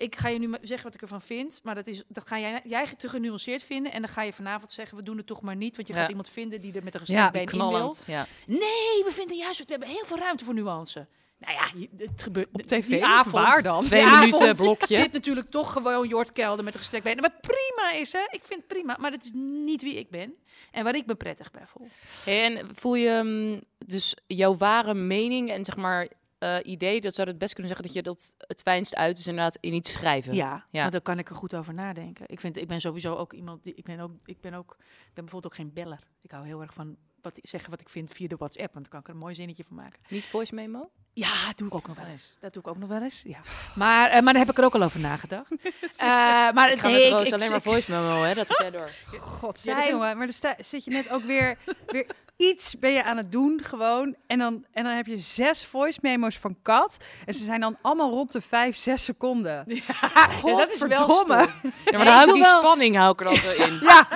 [0.00, 1.60] ik ga je nu zeggen wat ik ervan vind.
[1.62, 3.92] Maar dat, is, dat ga jij, jij te genuanceerd vinden.
[3.92, 5.76] En dan ga je vanavond zeggen, we doen het toch maar niet.
[5.76, 6.00] Want je Ja.
[6.00, 7.96] gaat iemand vinden die er met een gestrekt been in wil.
[8.06, 8.26] Ja.
[8.46, 11.06] Nee, we vinden juist, we hebben heel veel ruimte voor nuance.
[11.38, 12.88] Nou ja, het gebeurt Op tv?
[12.88, 13.82] Die avond, Waar dan?
[13.82, 14.94] Twee minuten blokje.
[14.94, 17.20] Zit natuurlijk toch gewoon Jort Kelder met een gestrekt been.
[17.20, 18.20] Wat prima is, hè?
[18.30, 18.96] Ik vind het prima.
[19.00, 19.30] Maar dat is
[19.64, 20.34] niet wie ik ben.
[20.70, 21.88] En waar ik me prettig bij voel.
[22.26, 26.08] En voel je mm, dus jouw ware mening en zeg maar
[26.40, 29.26] eh, idee, dat zou het best kunnen zeggen dat je dat het fijnst uit is
[29.26, 30.34] inderdaad in iets schrijven.
[30.34, 30.80] Ja, Ja.
[30.80, 32.24] want dan kan ik er goed over nadenken.
[32.28, 33.74] Ik, vind, ik ben sowieso ook iemand die.
[33.74, 34.76] Ik ben ook, ik ben ook.
[34.80, 35.98] Ik ben bijvoorbeeld ook geen beller.
[36.22, 38.72] Ik hou heel erg van wat, zeggen wat ik vind via de WhatsApp.
[38.74, 40.00] Want dan kan ik er een mooi zinnetje van maken.
[40.08, 40.90] Niet voice memo?
[41.12, 42.36] Ja, dat doe ik ook nog wel eens.
[42.40, 43.22] Dat doe ik ook nog wel eens.
[43.22, 43.38] Ja.
[43.74, 45.50] Maar, eh, maar daar heb ik er ook al over nagedacht.
[45.96, 46.06] Eh,
[46.52, 48.34] maar Ik ga nee, met ik- Roos ik- alleen maar voice memo, hè?
[48.34, 48.90] Dat jij door.
[49.20, 50.16] God, Ja, dat is- jongen.
[50.16, 52.06] Maar dan sta- zit je net ook weer, weer
[52.40, 54.14] iets ben je aan het doen gewoon.
[54.26, 56.96] En dan, en dan heb je zes voice memo's van Kat.
[57.26, 59.64] En ze zijn dan allemaal rond de vijf, zes seconden.
[59.66, 61.36] Ja, dat is wel stom.
[61.36, 61.46] Ja,
[61.84, 63.78] maar dan houdt die wel- spanning hou ik er dan zo in.
[63.90, 64.06] Ja.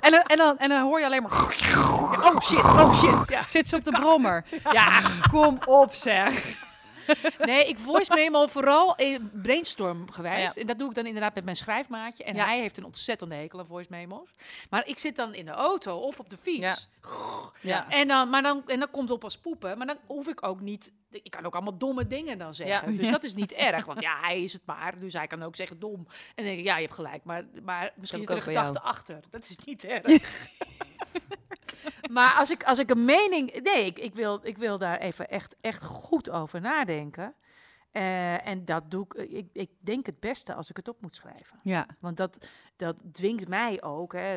[0.00, 1.32] En dan, en, dan, en dan hoor je alleen maar...
[1.32, 3.28] Oh shit, oh shit.
[3.30, 3.42] Ja.
[3.46, 4.44] Zit ze op de brommer.
[4.72, 6.58] Ja, kom op zeg.
[7.38, 10.54] Nee, ik voice memo vooral in brainstorm gewijs.
[10.54, 10.60] Ja.
[10.60, 12.24] En dat doe ik dan inderdaad met mijn schrijfmaatje.
[12.24, 12.44] En Ja.
[12.44, 14.30] hij heeft een ontzettende hekel aan voice memo's.
[14.70, 16.88] Maar ik zit dan in de auto of op de fiets.
[17.60, 17.88] Ja.
[17.90, 19.78] En dan, maar dan, en dan komt het op als poepen.
[19.78, 20.92] Maar dan hoef ik ook niet...
[21.10, 22.92] Ik kan ook allemaal domme dingen dan zeggen.
[22.92, 22.98] Ja.
[22.98, 23.84] Dus dat is niet erg.
[23.84, 24.98] Want ja, hij is het maar.
[24.98, 25.94] Dus hij kan ook zeggen dom.
[26.06, 27.24] En dan denk ik, ja, je hebt gelijk.
[27.24, 29.20] Maar, maar misschien zit heb er een gedachte achter.
[29.30, 30.04] Dat is niet erg.
[32.10, 33.60] maar als ik, als ik een mening...
[33.62, 37.34] Nee, ik, ik, wil, ik wil daar even echt, echt goed over nadenken.
[37.92, 41.00] Eh, en dat doe ik, eh, ik, ik denk het beste als ik het op
[41.00, 41.60] moet schrijven.
[41.62, 41.86] Ja.
[42.00, 44.12] Want dat, dat dwingt mij ook.
[44.12, 44.36] Hè.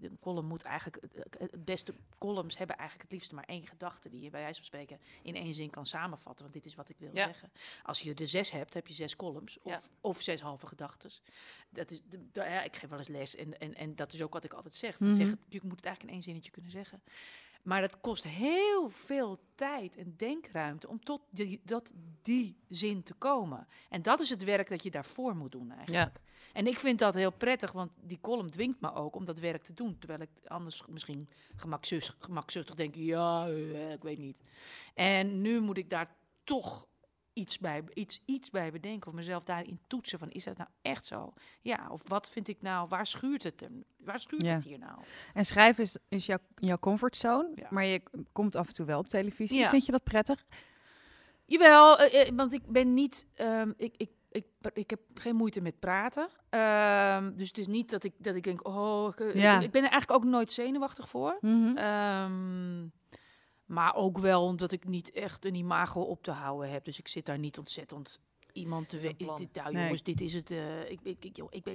[0.00, 1.02] Een column moet eigenlijk.
[1.38, 4.08] Het beste columns hebben eigenlijk het liefst maar één gedachte.
[4.08, 6.42] die je bij wijze van spreken in één zin kan samenvatten.
[6.42, 7.24] Want dit is wat ik wil Ja.
[7.24, 7.52] zeggen.
[7.82, 9.58] Als je er zes hebt, heb je zes columns.
[9.62, 9.80] Of, Ja.
[10.00, 11.10] of zes halve gedachten.
[11.70, 12.00] Dat is,
[12.32, 13.36] ja, ik geef wel eens les.
[13.36, 14.96] En, en, en dat is ook wat ik altijd zeg.
[15.00, 17.02] Zeg het, je moet het eigenlijk in één zinnetje kunnen zeggen.
[17.68, 23.14] Maar dat kost heel veel tijd en denkruimte om tot die, dat, die zin te
[23.14, 23.66] komen.
[23.88, 26.16] En dat is het werk dat je daarvoor moet doen eigenlijk.
[26.16, 26.20] Ja.
[26.52, 29.62] En ik vind dat heel prettig, want die column dwingt me ook om dat werk
[29.62, 29.98] te doen.
[29.98, 34.42] Terwijl ik anders misschien gemakzuchtig, gemakzuchtig denk, ja, eh, ik weet niet.
[34.94, 36.88] En nu moet ik daar toch
[37.38, 41.06] iets bij, iets, iets bij bedenken of mezelf daarin toetsen van, is dat nou echt
[41.06, 41.32] zo?
[41.60, 43.84] Ja, of wat vind ik nou, waar schuurt het hem?
[43.96, 44.52] Waar schuurt Ja.
[44.54, 44.98] het hier nou?
[45.34, 47.66] En schrijven is, is jouw, jouw comfortzone, Ja.
[47.70, 49.58] maar je komt af en toe wel op televisie.
[49.58, 49.68] Ja.
[49.70, 50.44] Vind je dat prettig?
[51.44, 53.26] Jawel, eh, eh, want ik ben niet.
[53.34, 56.28] ehm, ik, ik, ik, ik heb geen moeite met praten.
[56.50, 59.60] Ehm, dus het is niet dat ik, dat ik denk, oh, ik, eh, Ja.
[59.60, 61.38] ik ben er eigenlijk ook nooit zenuwachtig voor.
[61.40, 61.76] Mhm.
[61.76, 62.86] Ehm,
[63.68, 66.84] maar ook wel omdat ik niet echt een imago op te houden heb.
[66.84, 68.20] Dus ik zit daar niet ontzettend
[68.52, 69.26] iemand te weten.
[69.52, 69.82] Nou Nee.
[69.82, 70.50] jongens, dit is het.
[70.50, 71.74] eh, ik, ik, ik, joh, ik, ben,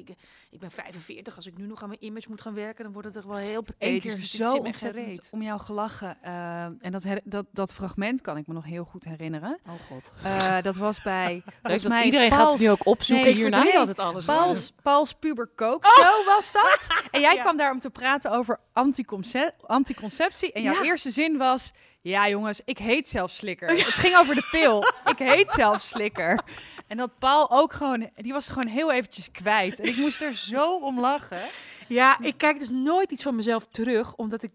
[0.50, 1.36] ik, ben 45.
[1.36, 3.38] Als ik nu nog aan mijn image moet gaan werken, dan wordt het toch wel
[3.42, 4.02] heel Eén pathetisch.
[4.02, 5.28] keer Dus dit zo zit me ontzettend gereed.
[5.32, 6.18] om jou gelachen.
[6.22, 9.60] eh, en dat, her- dat, dat fragment kan ik me nog heel goed herinneren.
[9.68, 10.14] Oh god.
[10.24, 13.58] Eh, dat was bij, volgens mij, iedereen gaat het nu ook opzoeken Nee, hierna.
[13.62, 14.26] verdriet altijd alles.
[14.26, 16.88] Pauls, Pauls Puber Coke Show was dat.
[17.12, 17.42] En jij Ja.
[17.42, 20.52] kwam daar om te praten over anticonce- anticonceptie.
[20.52, 20.84] En jouw Ja.
[20.84, 21.72] eerste zin was...
[22.04, 23.70] Ja jongens, ik heet zelf slikker.
[23.70, 24.84] Het ging over de pil.
[25.06, 26.40] Ik heet zelf slikker.
[26.88, 28.10] En dat Paul ook gewoon...
[28.16, 29.80] Die was gewoon heel eventjes kwijt.
[29.80, 31.42] En ik moest er zo om lachen.
[31.88, 34.52] Ja, ik kijk dus nooit iets van mezelf terug, omdat ik.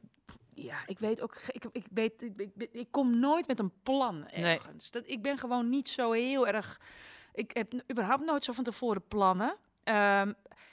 [0.54, 1.36] Ja, ik weet ook.
[1.48, 4.44] Ik, ik, weet, ik, ik, ik kom nooit met een plan Nee.
[4.58, 4.90] ergens.
[4.90, 6.80] Dat, ik ben gewoon niet zo heel erg.
[7.34, 9.56] Ik heb überhaupt nooit zo van tevoren plannen.
[9.84, 10.32] Ehm,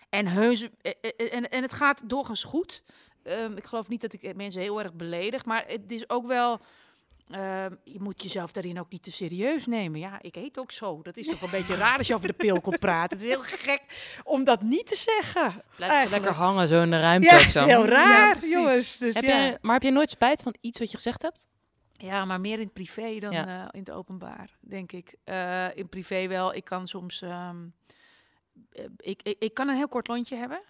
[0.10, 0.70] en heus.
[0.82, 2.84] eh, eh, En, en het gaat doorgaans goed.
[3.26, 6.60] Ehm, ik geloof niet dat ik mensen heel erg beledig, maar het is ook wel.
[7.30, 10.00] ehm, je moet jezelf daarin ook niet te serieus nemen.
[10.00, 11.02] Ja, ik eet ook zo.
[11.02, 13.18] Dat is toch een beetje raar als je over de pil komt praten.
[13.18, 13.82] Het is heel gek
[14.24, 15.62] om dat niet te zeggen.
[15.76, 18.98] Blijf lekker hangen zo in de ruimte Ja, is heel raar, Ja, jongens.
[18.98, 19.30] Dus Heb ja.
[19.30, 21.48] jij, maar heb je nooit spijt van iets wat je gezegd hebt?
[21.98, 23.46] ja, maar meer in het privé dan Ja.
[23.62, 25.16] eh, in het openbaar, denk ik.
[25.24, 26.54] Eh, in privé wel.
[26.54, 27.22] Ik kan soms...
[27.22, 27.58] ehm,
[28.72, 30.62] eh, ik, ik, ik kan een heel kort lontje hebben.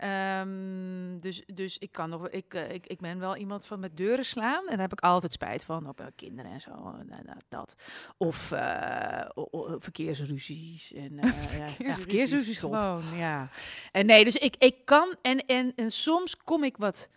[0.00, 3.96] Ehm, dus, dus ik kan nog, ik, eh, ik, ik ben wel iemand van met
[3.96, 4.60] deuren slaan.
[4.64, 5.88] En daar heb ik altijd spijt van.
[5.88, 6.70] Op eh, kinderen en zo.
[7.10, 7.16] eh,
[7.48, 7.74] dat.
[8.16, 8.52] Of
[9.34, 10.92] o- verkeersruzies.
[10.94, 11.14] En,
[11.78, 13.02] ja, Verkeersruzies, gewoon.
[13.16, 13.48] Ja.
[13.92, 15.16] En nee, dus ik, ik kan.
[15.22, 17.08] En, en, en soms kom ik wat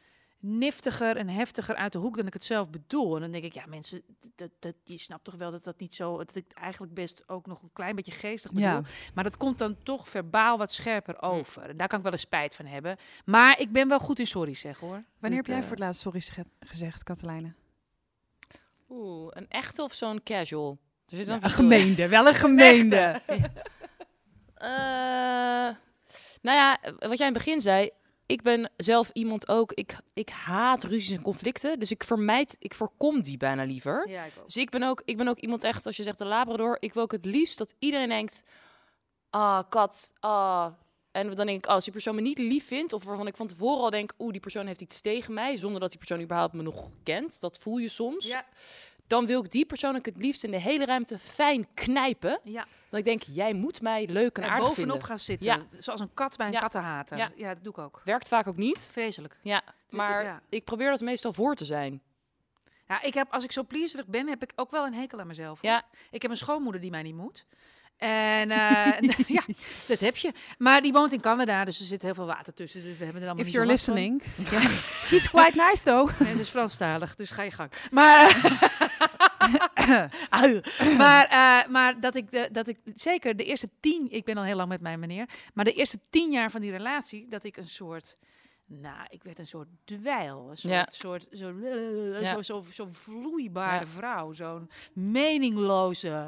[0.45, 3.15] niftiger en heftiger uit de hoek dan ik het zelf bedoel.
[3.15, 4.01] En dan denk ik, ja, mensen,
[4.35, 6.17] dat, dat, je snapt toch wel dat dat niet zo...
[6.17, 8.69] dat ik eigenlijk best ook nog een klein beetje geestig bedoel.
[8.69, 8.81] Ja.
[9.13, 11.69] Maar dat komt dan toch verbaal wat scherper over.
[11.69, 12.97] En daar kan ik wel eens spijt van hebben.
[13.25, 15.03] Maar ik ben wel goed in sorry zeggen, hoor.
[15.19, 17.53] Wanneer heb jij eh, voor het laatst sorry ge- gezegd, Katelijne?
[18.89, 20.77] Oeh, een echte of zo'n casual?
[21.07, 23.21] Er zit wel een gemeende, wel een gemeende.
[24.55, 24.69] Eh,
[26.41, 27.89] nou ja, wat jij in het begin zei.
[28.33, 29.71] Ik ben zelf iemand ook.
[29.73, 31.79] Ik, ik haat ruzies en conflicten.
[31.79, 34.09] Dus ik vermijd, ik voorkom die bijna liever.
[34.09, 34.45] Ja, ik ook.
[34.45, 36.77] Dus ik ben, ook, ik ben ook iemand echt, als je zegt de Labrador.
[36.79, 38.43] Ik wil ook het liefst dat iedereen denkt.
[39.29, 40.13] Ah, kat.
[40.19, 40.67] Ah.
[41.11, 42.93] En dan denk ik, als die persoon me niet lief vindt.
[42.93, 44.13] Of waarvan ik van tevoren al denk.
[44.19, 45.57] Oeh, die persoon heeft iets tegen mij.
[45.57, 47.39] Zonder dat die persoon überhaupt me nog kent.
[47.39, 48.27] Dat voel je soms.
[48.27, 48.45] Ja,
[49.13, 52.39] Dan wil ik die persoon ook het liefst in de hele ruimte fijn knijpen.
[52.43, 52.65] ja.
[52.89, 55.03] Dan ik denk, jij moet mij leuk en aardig bovenop vinden.
[55.07, 55.47] gaan zitten.
[55.47, 55.59] Ja.
[55.77, 56.59] Zoals een kat bij een Ja.
[56.59, 57.17] kattenhater.
[57.17, 57.31] Ja.
[57.35, 57.53] Ja.
[57.53, 58.01] dat doe ik ook.
[58.03, 58.79] Werkt vaak ook niet.
[58.79, 59.37] Vreselijk.
[59.41, 62.01] Ja, maar ik probeer dat meestal voor te zijn.
[62.87, 65.27] Ja, ik heb, als ik zo pleaserig ben, heb ik ook wel een hekel aan
[65.27, 65.61] mezelf.
[65.61, 65.69] hoor.
[65.71, 67.45] Ja, Ik heb een schoonmoeder die mij niet moet.
[67.97, 69.43] En eh, ja,
[69.87, 70.31] dat heb je.
[70.57, 72.83] Maar die woont in Canada, dus er zit heel veel water tussen.
[72.83, 74.23] Dus we hebben er allemaal If you're listening.
[75.05, 76.19] She's quite nice though.
[76.19, 77.71] Nee, ze is Franstalig, dus ga je gang.
[77.91, 78.41] Maar,
[80.29, 80.61] Au.
[80.97, 84.43] maar, eh, maar dat, ik de, dat ik zeker de eerste tien, ik ben al
[84.43, 87.57] heel lang met mijn meneer, maar de eerste tien jaar van die relatie, dat ik
[87.57, 88.17] een soort,
[88.65, 90.85] nou, ik werd een soort dweil, een soort, Ja.
[90.89, 91.53] soort zo,
[92.21, 92.33] Ja.
[92.33, 93.91] zo, zo, zo vloeibare Ja.
[93.91, 96.25] vrouw, zo'n meningloze, eh,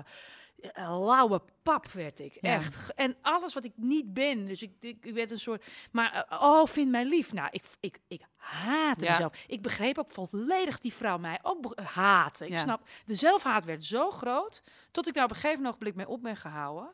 [0.76, 2.54] lauwe pap werd ik, Ja.
[2.54, 2.94] echt.
[2.94, 6.41] En alles wat ik niet ben, dus ik, ik, ik werd een soort, maar eh,
[6.41, 7.34] oh, vind mij lief.
[7.34, 9.12] Nou, ik, ik, ik haatte Ja.
[9.12, 9.44] mezelf.
[9.48, 12.46] Ik begreep ook volledig die vrouw mij ook haatte.
[12.46, 12.60] Ik Ja.
[12.60, 16.22] snap, de zelfhaat werd zo groot, tot ik daar op een gegeven ogenblik mee op
[16.22, 16.91] ben gehouden.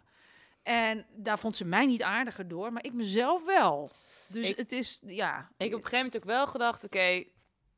[0.64, 3.92] En daar vond ze mij niet aardiger door, maar ik mezelf wel.
[4.30, 5.38] Dus Ik- het is, ja.
[5.40, 7.24] ik heb op een gegeven moment ook wel gedacht, oké,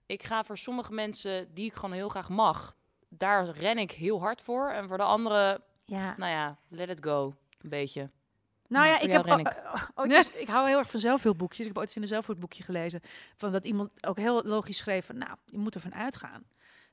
[0.06, 2.76] ik ga voor sommige mensen die ik gewoon heel graag mag,
[3.10, 4.69] daar ren ik heel hard voor.
[4.69, 6.13] En voor de anderen Ja.
[6.17, 7.34] Nou ja, let it go.
[7.62, 8.10] Een beetje.
[8.67, 10.99] Nou ja, ik jou heb ren o- o- ooit eens- ik hou heel erg van
[10.99, 11.60] zelfhulpboekjes.
[11.60, 13.01] Ik heb ooit eens in een zelfhulpboekje gelezen
[13.36, 16.43] van dat iemand ook heel logisch schreef van, nou, je moet ervan uitgaan.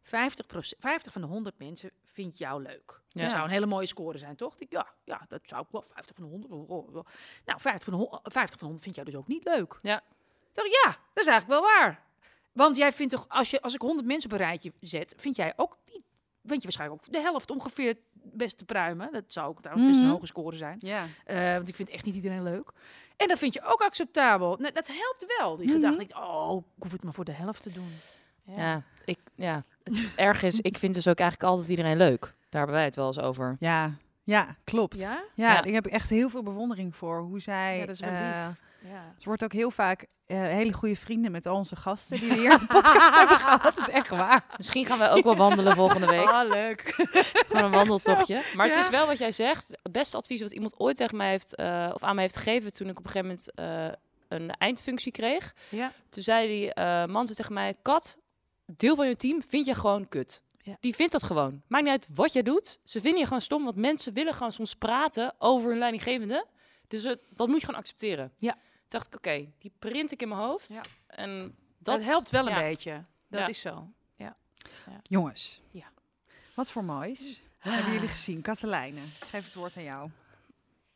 [0.03, 0.47] 50,
[0.79, 3.01] 50 van de 100 mensen vindt jou leuk.
[3.09, 3.23] Ja.
[3.23, 4.55] Dat zou een hele mooie score zijn, toch?
[4.69, 5.83] Ja, ja, dat zou ik wel.
[5.93, 6.53] 50 van de 100.
[6.53, 7.05] oh, oh, oh.
[7.45, 9.79] Nou, 50 van de, hon- 50 van de 100 vind jij dus ook niet leuk.
[9.83, 9.97] Ja.
[10.49, 12.03] Ik dacht, ja, dat is eigenlijk wel waar.
[12.53, 15.37] Want jij vindt toch, als, je, als ik 100 mensen op een rijtje zet, vind
[15.37, 16.05] jij ook niet,
[16.45, 19.13] vind je waarschijnlijk ook de helft ongeveer beste pruimen.
[19.13, 20.15] Dat zou ook trouwens best een Mhm.
[20.15, 20.77] hoge score zijn.
[20.79, 21.05] Ja.
[21.25, 22.73] Eh, want ik vind echt niet iedereen leuk.
[23.17, 24.57] En dat vind je ook acceptabel.
[24.59, 26.03] Nou, dat helpt wel, die gedachte.
[26.03, 27.91] Ik, oh, ik hoef het maar voor de helft te doen.
[28.57, 29.65] Ja, ik, ja.
[29.83, 32.21] het erg is, ik vind dus ook eigenlijk altijd iedereen leuk.
[32.21, 33.57] Daar hebben wij het wel eens over.
[33.59, 34.99] Ja, ja, klopt.
[34.99, 35.23] Ja?
[35.35, 35.63] Ja, Ja.
[35.65, 37.79] ik heb echt heel veel bewondering voor hoe zij.
[37.79, 38.59] Ja, dat is wel eh, lief.
[38.83, 39.15] Ja.
[39.19, 42.35] Ze wordt ook heel vaak eh, hele goede vrienden met al onze gasten die we
[42.39, 43.63] hier op de podcast hebben gehad.
[43.63, 44.45] Dat is echt waar.
[44.57, 46.29] Misschien gaan we ook wel wandelen volgende week.
[46.29, 46.81] Oh, leuk.
[47.49, 48.43] Gewoon een wandeltochtje.
[48.57, 49.69] Maar het is wel wat jij zegt.
[49.83, 52.73] Het beste advies wat iemand ooit tegen mij heeft, eh, of aan mij heeft gegeven
[52.73, 55.55] toen ik op een gegeven moment eh, een eindfunctie kreeg.
[55.69, 55.93] Ja.
[56.09, 58.19] Toen zei die eh, man zei tegen mij, Kat,
[58.67, 60.43] deel van je team vind je gewoon kut.
[60.63, 60.77] Ja.
[60.81, 61.63] Die vindt dat gewoon.
[61.67, 62.81] Maakt niet uit wat jij doet.
[62.85, 66.47] Ze vinden je gewoon stom, want mensen willen gewoon soms praten over hun leidinggevende.
[66.89, 68.33] Dus het, dat moet je gewoon accepteren.
[68.37, 68.57] Ja.
[68.91, 70.69] Toen dacht ik, oké, die print ik in mijn hoofd.
[70.69, 70.83] Ja.
[71.07, 72.61] En Dat, dat, helpt wel een ja.
[72.61, 73.05] beetje.
[73.29, 73.47] Dat Ja.
[73.49, 73.89] is zo.
[75.03, 75.63] Jongens.
[75.71, 75.87] Ja.
[76.55, 78.43] Wat voor moois hebben jullie gezien?
[78.43, 80.11] Katelijne, geef het woord aan jou.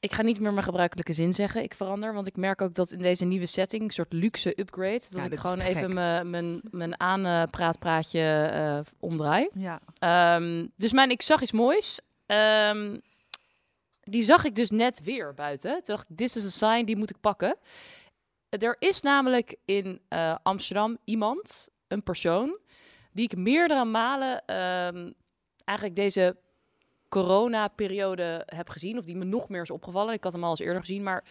[0.00, 1.62] Ik ga niet meer mijn gebruikelijke zin zeggen.
[1.62, 4.92] Ik verander, want ik merk ook dat in deze nieuwe setting, een soort luxe upgrade,
[5.10, 5.94] dat Ja, ik gewoon even
[6.30, 8.20] mijn, mijn, aanpraatpraatje
[8.52, 9.48] eh omdraai.
[9.54, 9.80] Ja.
[9.98, 12.00] Ehm, dus mijn, ik zag iets moois.
[12.26, 12.98] Ehm,
[14.04, 15.70] die zag ik dus net weer buiten.
[15.70, 17.56] Toen dacht ik, this is a sign, die moet ik pakken.
[18.48, 22.58] Er is namelijk in eh, Amsterdam iemand, een persoon,
[23.12, 25.12] die ik meerdere malen ehm,
[25.64, 26.36] eigenlijk deze
[27.08, 28.98] corona-periode heb gezien.
[28.98, 30.14] Of die me nog meer is opgevallen.
[30.14, 31.24] Ik had hem al eens eerder gezien, maar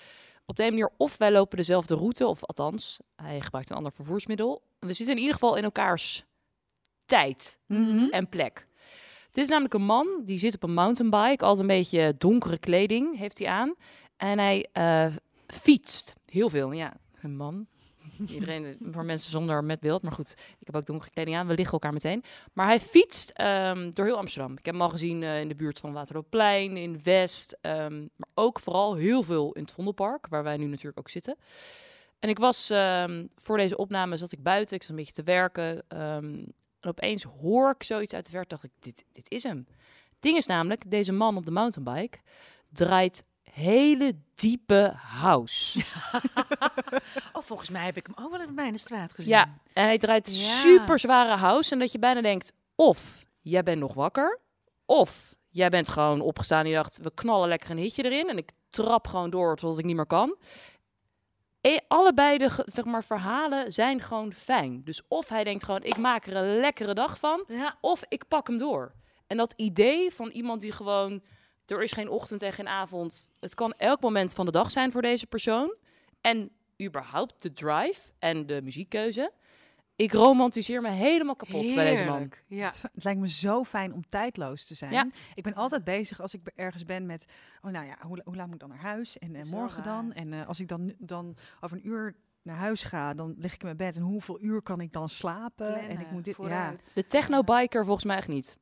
[0.46, 3.92] op de een manier of wij lopen dezelfde route, of althans, hij gebruikt een ander
[3.92, 4.62] vervoersmiddel.
[4.80, 6.26] We zitten in ieder geval in elkaars
[7.06, 8.10] tijd Mhm.
[8.10, 8.68] en plek.
[9.34, 13.18] Dit is namelijk een man die zit op een mountainbike, altijd een beetje donkere kleding
[13.18, 13.76] heeft hij aan.
[14.18, 15.06] En hij eh,
[15.48, 16.72] fietst heel veel.
[16.72, 17.68] Ja, een man.
[18.28, 20.02] Iedereen, voor mensen zonder met beeld.
[20.02, 21.48] Maar goed, ik heb ook donkere kleding aan.
[21.48, 22.24] We liggen elkaar meteen.
[22.54, 24.52] Maar hij fietst ehm, door heel Amsterdam.
[24.52, 27.58] Ik heb hem al gezien eh, in de buurt van Waterloopplein, in West.
[27.62, 31.38] ehm, maar ook vooral heel veel in het Vondelpark, waar wij nu natuurlijk ook zitten.
[32.20, 34.76] En ik was ehm, voor deze opname zat ik buiten.
[34.76, 35.84] Ik zat een beetje te werken.
[36.84, 38.48] En opeens hoor ik zoiets uit de verte.
[38.48, 39.66] Dacht ik, dit, dit is hem.
[39.68, 42.18] Het ding is namelijk, deze man op de mountainbike
[42.70, 45.82] draait hele diepe house.
[47.34, 49.32] Oh, volgens mij heb ik hem ook wel in mijn straat gezien.
[49.32, 50.34] Ja, en hij draait Ja.
[50.34, 51.74] super zware house.
[51.74, 54.40] En dat je bijna denkt, of jij bent nog wakker,
[54.86, 58.30] of jij bent gewoon opgestaan en je dacht, we knallen lekker een hitje erin.
[58.30, 60.38] En ik trap gewoon door totdat ik niet meer kan.
[61.94, 64.82] Allebei de zeg maar, verhalen zijn gewoon fijn.
[64.84, 67.44] Dus of hij denkt gewoon, ik maak er een lekkere dag van.
[67.48, 67.78] Ja.
[67.82, 68.94] Of ik pak hem door.
[69.28, 71.24] En dat idee van iemand die gewoon...
[71.66, 73.36] Er is geen ochtend en geen avond.
[73.40, 75.76] Het kan elk moment van de dag zijn voor deze persoon.
[76.22, 76.52] En
[76.82, 79.32] überhaupt de drive en de muziekkeuze.
[79.96, 82.32] Ik romantiseer me helemaal kapot bij deze man.
[82.48, 82.72] Ja.
[82.94, 84.92] Het, lijkt me zo fijn om tijdloos te zijn.
[84.92, 85.08] Ja.
[85.34, 87.26] Ik ben altijd bezig als ik ergens ben met,
[87.62, 89.18] oh nou ja, hoe, hoe laat moet ik dan naar huis?
[89.18, 90.14] En eh, morgen dan?
[90.14, 93.60] En eh, als ik dan, dan over een uur naar huis ga, dan lig ik
[93.60, 93.96] in mijn bed.
[93.96, 95.76] En hoeveel uur kan ik dan slapen?
[95.76, 96.76] en ik moet dit, ja.
[96.94, 98.58] De technobiker volgens mij echt niet.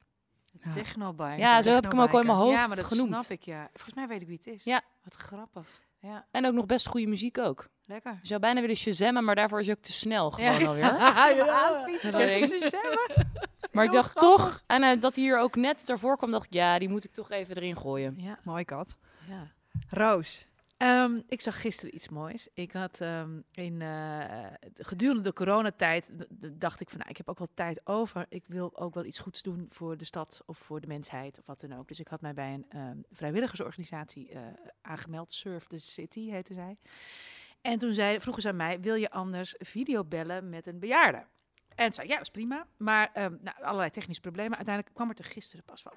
[0.64, 0.72] Ja.
[0.72, 1.38] Technobike.
[1.38, 3.10] Ja, zo heb ik hem ook al in mijn hoofd Ja, maar dat genoemd.
[3.10, 3.70] snap ik, ja.
[3.74, 4.64] Volgens mij weet ik wie het is.
[4.64, 4.82] Ja.
[5.04, 5.82] Wat grappig.
[6.02, 7.68] Ja, En ook nog best goede muziek ook.
[7.86, 8.12] lekker.
[8.22, 10.68] Je zou bijna willen shazammen, maar daarvoor is hij ook te snel gewoon Ja.
[10.68, 11.86] alweer.
[11.86, 12.52] Weet
[13.62, 16.46] is Maar ik dacht toch, en eh, dat hij hier ook net daarvoor kwam, dacht
[16.46, 18.14] ik, ja, die moet ik toch even erin gooien.
[18.18, 18.98] Ja, Mooi kat.
[19.28, 19.48] ja.
[19.90, 20.48] Roos.
[20.82, 22.48] Ehm, ik zag gisteren iets moois.
[22.54, 27.38] Ik had ehm, in eh, gedurende de coronatijd dacht ik van, nou, ik heb ook
[27.38, 28.26] wel tijd over.
[28.30, 31.46] Ik wil ook wel iets goeds doen voor de stad of voor de mensheid of
[31.46, 31.88] wat dan ook.
[31.88, 34.42] Dus ik had mij bij een ehm, vrijwilligersorganisatie eh,
[34.82, 35.34] aangemeld.
[35.34, 36.78] Surf the City heette zij.
[37.62, 41.26] En toen zei, vroegen ze aan mij, wil je anders videobellen met een bejaarde?
[41.76, 42.68] En zei ja, dat is prima.
[42.78, 44.58] Maar nou, allerlei technische problemen.
[44.58, 45.94] Uiteindelijk kwam het er gisteren pas van.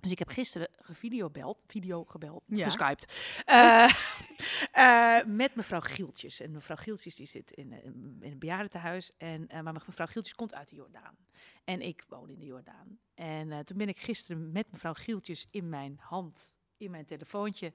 [0.00, 2.64] Dus ik heb gisteren gevideobeld, video gebeld, Ja.
[2.64, 3.42] geskyped.
[3.44, 3.90] Eh,
[5.20, 6.40] eh, met mevrouw Gieltjes.
[6.40, 9.16] En mevrouw Gieltjes die zit in, eh, in een bejaardentehuis.
[9.16, 11.16] En, eh, maar mevrouw Gieltjes komt uit de Jordaan.
[11.64, 12.98] En ik woon in de Jordaan.
[13.14, 17.72] En toen ben ik gisteren met mevrouw Gieltjes in mijn hand, in mijn telefoontje,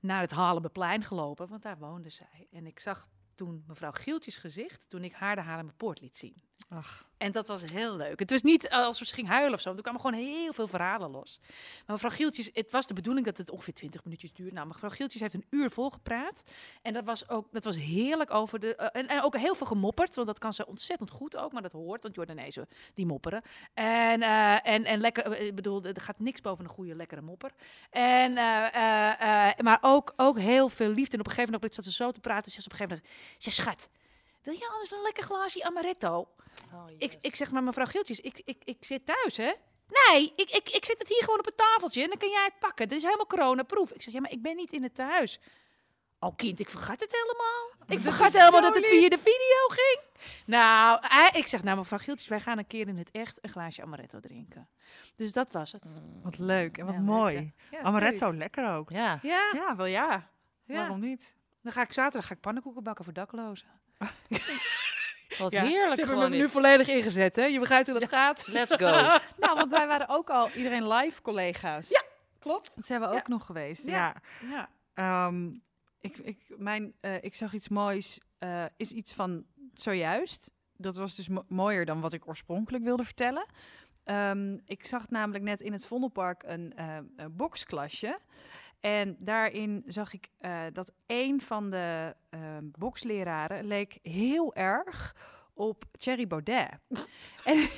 [0.00, 1.48] naar het Halenbeplein gelopen.
[1.48, 2.48] Want daar woonde zij.
[2.50, 6.42] En ik zag toen mevrouw Gieltjes gezicht toen ik haar de Haarlemmer Poort liet zien.
[6.68, 7.08] Ach.
[7.18, 8.18] En dat was heel leuk.
[8.18, 9.74] Het was niet alsof ze ging huilen of zo.
[9.74, 11.38] Er kwamen gewoon heel veel verhalen los.
[11.42, 14.52] Maar mevrouw Gieltjes, het was de bedoeling dat het ongeveer 20 minuutjes duurt.
[14.52, 16.42] Nou, mevrouw Gieltjes heeft een uur volgepraat.
[16.82, 18.76] En dat was ook dat was heerlijk over de.
[18.76, 20.14] eh, en, en ook heel veel gemopperd.
[20.14, 21.52] Want dat kan ze ontzettend goed ook.
[21.52, 23.42] Maar dat hoort, want Jordanezen die mopperen.
[23.74, 27.20] En, eh, en, en lekker, eh, ik bedoel, er gaat niks boven een goede, lekkere
[27.20, 27.50] mopper.
[27.90, 28.32] En,
[29.64, 31.12] maar ook, ook heel veel liefde.
[31.12, 32.52] En op een gegeven moment zat ze zo te praten.
[32.52, 33.88] Ze op een gegeven moment: Zeg, schat.
[34.44, 36.28] Wil je anders een lekker glaasje amaretto?
[36.98, 39.52] Ik, ik zeg maar, mevrouw Gieltjes, ik, ik, ik zit thuis, hè?
[40.10, 42.44] Nee, ik, ik, ik zet het hier gewoon op het tafeltje en dan kan jij
[42.44, 42.88] het pakken.
[42.88, 43.92] Dit is helemaal coronaproof.
[43.92, 45.40] Ik zeg, ja, maar ik ben niet in het tehuis.
[46.18, 47.70] Oh kind, ik vergat het helemaal.
[47.86, 49.00] Ik dat vergat helemaal dat het lief.
[49.00, 50.00] via de video ging.
[50.46, 51.00] Nou,
[51.38, 54.20] ik zeg, nou mevrouw Gieltjes, wij gaan een keer in het echt een glaasje amaretto
[54.20, 54.68] drinken.
[55.16, 55.84] Dus dat was het.
[56.22, 57.34] Wat leuk en wat Ja, mooi.
[57.34, 57.80] leuk, ja.
[57.80, 58.38] Amaretto, leuk.
[58.38, 58.90] lekker ook.
[58.90, 59.18] Ja.
[59.22, 60.30] Ja, Ja, wel ja.
[60.64, 60.76] ja.
[60.76, 61.34] Waarom niet?
[61.62, 63.66] Dan ga ik zaterdag ga ik pannenkoeken bakken voor daklozen.
[65.38, 67.44] Wat Ja, heerlijk Ze hebben me nu volledig ingezet, hè?
[67.44, 68.46] Je begrijpt hoe dat gaat.
[68.46, 68.86] Let's go.
[69.44, 71.88] Nou, want wij waren ook al iedereen live collega's.
[71.88, 72.02] Ja.
[72.38, 72.72] Klopt.
[72.76, 73.86] Dat zijn we ook nog geweest.
[73.86, 74.14] Ja.
[74.40, 74.48] Ja.
[74.50, 74.68] Ja.
[75.26, 75.46] Ehm,
[76.00, 78.20] ik, ik, mijn, eh, ik zag iets moois.
[78.38, 80.50] eh, is iets van zojuist.
[80.76, 83.46] Dat was dus mo- mooier dan wat ik oorspronkelijk wilde vertellen.
[84.04, 88.18] Ehm, ik zag namelijk net in het Vondelpark een, eh, een boksklasje.
[88.84, 92.40] En daarin zag ik eh, dat een van de eh,
[92.78, 95.16] boksleraren leek heel erg
[95.54, 96.68] op Thierry Baudet.
[97.44, 97.68] en,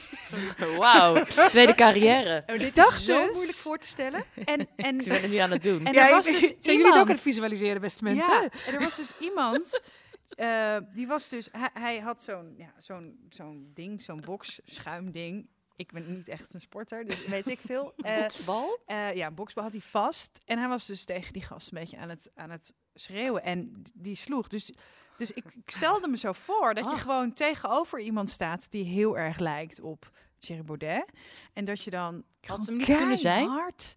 [0.78, 1.24] Wauw.
[1.24, 2.42] Tweede carrière.
[2.46, 4.24] Oh, dit dacht is zo dus- moeilijk voor te stellen.
[4.44, 5.84] en, en, Ik ben het nu aan het doen.
[5.84, 8.32] En ja, er was ik- dus zijn jullie het ook aan het visualiseren, beste mensen?
[8.32, 9.80] Ja, en er was dus iemand.
[10.28, 11.48] eh, die was dus.
[11.52, 15.48] Hij, hij had zo'n ja, zo'n zo'n ding, zo'n box schuimding.
[15.76, 17.92] Ik ben niet echt een sporter, dus weet ik veel.
[18.02, 18.78] Eh, Boksbal?
[18.86, 20.40] eh, ja, boksbal had hij vast.
[20.44, 23.42] En hij was dus tegen die gast een beetje aan het, aan het schreeuwen.
[23.42, 24.48] En die sloeg.
[24.48, 24.72] Dus,
[25.16, 27.00] dus ik, ik stelde me zo voor dat je Ah.
[27.00, 31.10] gewoon tegenover iemand staat die heel erg lijkt op Thierry Baudet.
[31.52, 33.48] En dat je dan Had hem niet kunnen zijn?
[33.48, 33.94] hard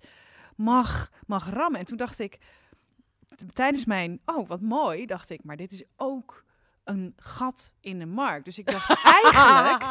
[0.55, 1.79] mag, mag rammen.
[1.79, 2.37] En toen dacht ik,
[3.53, 6.43] tijdens mijn, oh wat mooi, dacht ik, maar dit is ook
[6.89, 8.45] een gat in de markt.
[8.45, 9.83] Dus ik dacht eigenlijk,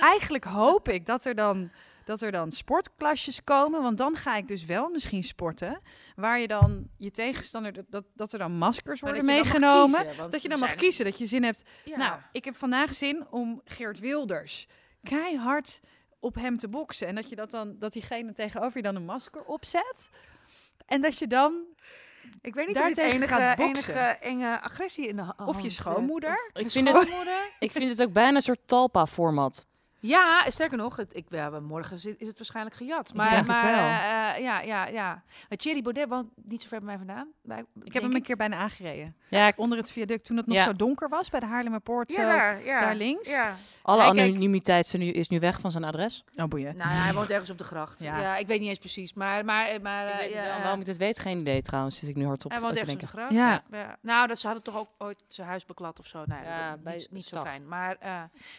[0.00, 1.70] eigenlijk hoop ik dat er dan
[2.04, 5.80] dat er dan sportklasjes komen, want dan ga ik dus wel misschien sporten,
[6.16, 10.42] waar je dan je tegenstander dat, dat, er dan maskers worden dat meegenomen, kiezen, dat
[10.42, 11.62] je dan mag zijn- kiezen, dat je zin hebt.
[11.84, 11.96] Ja.
[11.96, 14.66] Nou, ik heb vandaag zin om Geert Wilders
[15.02, 15.80] keihard
[16.20, 19.04] op hem te boksen en dat je dat dan dat diegene tegenover je dan een
[19.04, 20.10] masker opzet
[20.86, 21.64] en dat je dan
[22.40, 24.20] ik weet niet daar of dit tegen enige, gaat enige boksen.
[24.20, 26.50] enge agressie in de ha- of hand, je schoonmoeder.
[26.52, 27.14] Ik vind, het,
[27.58, 29.66] ik vind het ook bijna een soort talpa-format.
[30.06, 33.14] Ja, sterker nog, het, ik, ja, morgen is het waarschijnlijk gejat.
[33.14, 33.74] Maar, denk het maar wel.
[33.74, 35.22] eh, eh, ja, ja, ja.
[35.48, 37.28] Maar Thierry Baudet woont niet zo ver bij mij vandaan.
[37.42, 39.16] Bij, Ik heb hem een keer bijna aangereden.
[39.28, 40.64] Ja, ik- Onder het viaduct toen het nog Ja.
[40.64, 42.12] zo donker was bij de Haarlemmerpoort.
[42.12, 42.22] Ja, zo.
[42.36, 42.80] daar, ja.
[42.80, 43.28] daar links.
[43.28, 43.54] Ja.
[43.82, 46.24] alle anonimiteit is nu, is nu weg van zijn adres.
[46.34, 46.76] Oh, boeien.
[46.76, 48.00] Nou, ja, hij woont ergens op de gracht.
[48.00, 48.20] Ja.
[48.20, 48.36] Ja.
[48.36, 49.14] ik weet niet eens precies.
[49.14, 51.62] Maar, maar, maar Ik eh, weet het ja, wel, waarom ik dit weet, geen idee
[51.62, 51.98] trouwens.
[51.98, 53.34] Zit ik nu hardop hij woont ergens op de denken.
[53.36, 53.62] gracht.
[53.72, 53.78] Ja.
[53.78, 53.96] Ja.
[54.00, 56.22] Nou, dat ze hadden toch ook ooit zijn huis beklad of zo.
[56.26, 57.68] Nou, Ja, dat- bij niet, niet zo fijn.
[57.68, 58.10] Maar, eh,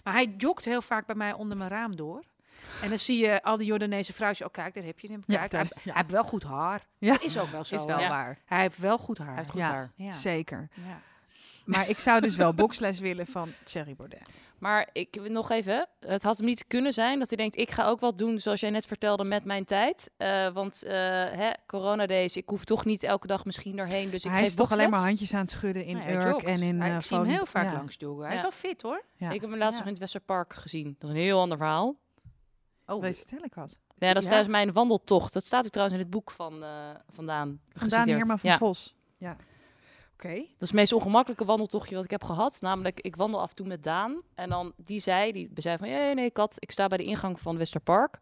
[0.03, 2.23] maar hij jogt heel vaak bij mij onder mijn raam door.
[2.81, 4.47] En dan zie je al die Jordaanese vrouwtjes.
[4.47, 5.23] Oh, kijk, daar heb je hem.
[5.25, 5.69] Kijk, hij, ja.
[5.83, 6.85] hij heeft wel goed haar.
[6.97, 7.17] Ja.
[7.21, 7.75] Is ook wel zo.
[7.75, 8.39] Is wel waar.
[8.45, 9.27] Hij heeft wel goed haar.
[9.27, 9.67] Hij heeft goed Ja.
[9.69, 9.91] haar.
[9.95, 10.11] Ja.
[10.11, 10.69] Zeker.
[11.67, 14.21] Maar ik zou dus wel boksles willen van Thierry Baudet.
[14.59, 17.85] Maar ik nog even, het had hem niet kunnen zijn dat hij denkt, ik ga
[17.85, 20.11] ook wat doen zoals jij net vertelde met mijn tijd.
[20.17, 20.91] Eh, want eh
[21.31, 24.49] hè, corona days, ik hoef toch niet elke dag misschien erheen, dus ik hij geef
[24.49, 26.91] is toch alleen maar handjes aan het schudden in hij Urk en in eh Ik
[26.91, 27.29] zie hem Volendam.
[27.35, 27.73] heel vaak Ja.
[27.73, 28.21] langs joggen.
[28.25, 28.35] Hij Ja.
[28.35, 29.03] is wel fit hoor.
[29.15, 29.31] Ja.
[29.31, 29.77] Ik heb hem laatst Ja.
[29.77, 30.95] nog in het Westerpark gezien.
[30.99, 31.95] Dat is een heel ander verhaal.
[32.85, 33.77] Oh, Wees vertel ik wat.
[33.97, 35.33] Ja, dat is tijdens mijn wandeltocht.
[35.33, 36.69] Dat staat ook trouwens in het boek van eh
[37.09, 37.59] vandaan.
[37.73, 38.57] Vandaan Herman van ja.
[38.57, 38.95] Vos.
[39.17, 39.35] Ja.
[40.23, 42.57] Dat is het meest ongemakkelijke wandeltochtje wat ik heb gehad.
[42.61, 44.21] Namelijk, ik wandel af en toe met Daan.
[44.35, 47.39] En dan, die zei, die zei van, nee, nee, kat, ik sta bij de ingang
[47.39, 48.11] van Westerpark.
[48.11, 48.21] Toen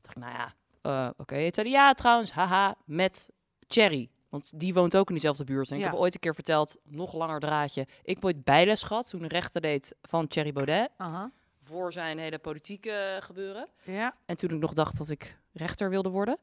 [0.00, 1.34] dacht ik, nou ja, eh, oké.
[1.34, 3.30] Het zei, ja, trouwens, haha, met
[3.68, 4.08] Cherry.
[4.28, 5.70] Want die woont ook in diezelfde buurt.
[5.70, 7.86] En ik heb ooit een keer verteld, nog langer draadje.
[8.02, 10.90] Ik heb ooit bijles gehad toen een rechter deed van Thierry Baudet.
[10.96, 11.30] Aha.
[11.62, 13.68] Voor zijn hele politieke gebeuren.
[13.82, 14.14] Ja.
[14.26, 16.38] En toen ik nog dacht dat ik rechter wilde worden.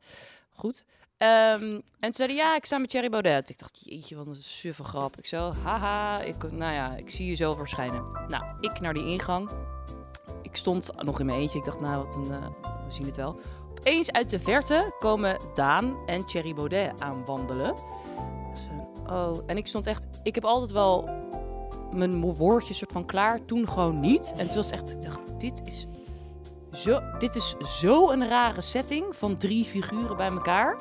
[0.50, 0.86] Goed.
[1.22, 3.50] Ehm, en toen zei ja, ik sta met Thierry Baudet.
[3.50, 5.18] Ik dacht, jeetje, wat een suffe grap.
[5.18, 8.06] Ik zo, haha, ik, nou ja, ik zie je zo verschijnen.
[8.28, 9.50] Nou, ik naar die ingang.
[10.42, 11.58] Ik stond nog in mijn eentje.
[11.58, 13.40] Ik dacht, nou, wat een, eh, we zien het wel.
[13.70, 17.76] Opeens uit de verte komen Daan en Thierry Baudet aanwandelen.
[18.56, 21.10] Zo, Oh, en ik stond echt, ik heb altijd wel
[21.92, 23.46] mijn woordjes soort van klaar.
[23.46, 24.34] Toen gewoon niet.
[24.38, 25.86] En toen was echt, ik dacht, dit is
[26.72, 30.78] zo, dit is zo een rare setting van drie figuren bij elkaar.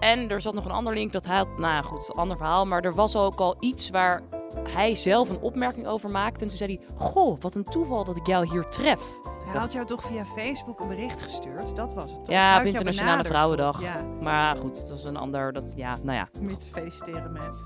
[0.00, 2.66] En er zat nog een ander link dat hij had, nou goed, een ander verhaal.
[2.66, 4.22] Maar er was ook al iets waar
[4.68, 6.42] hij zelf een opmerking over maakte.
[6.42, 9.02] En toen zei hij, goh, wat een toeval dat ik jou hier tref.
[9.44, 11.76] Hij had jou toch via Facebook een bericht gestuurd?
[11.76, 12.34] Dat was het toch?
[12.34, 13.82] Ja, op Internationale Vrouwendag.
[13.82, 17.32] Ja, Maar goed, dat was een ander, dat, ja, nou ja, om je te feliciteren
[17.32, 17.62] met,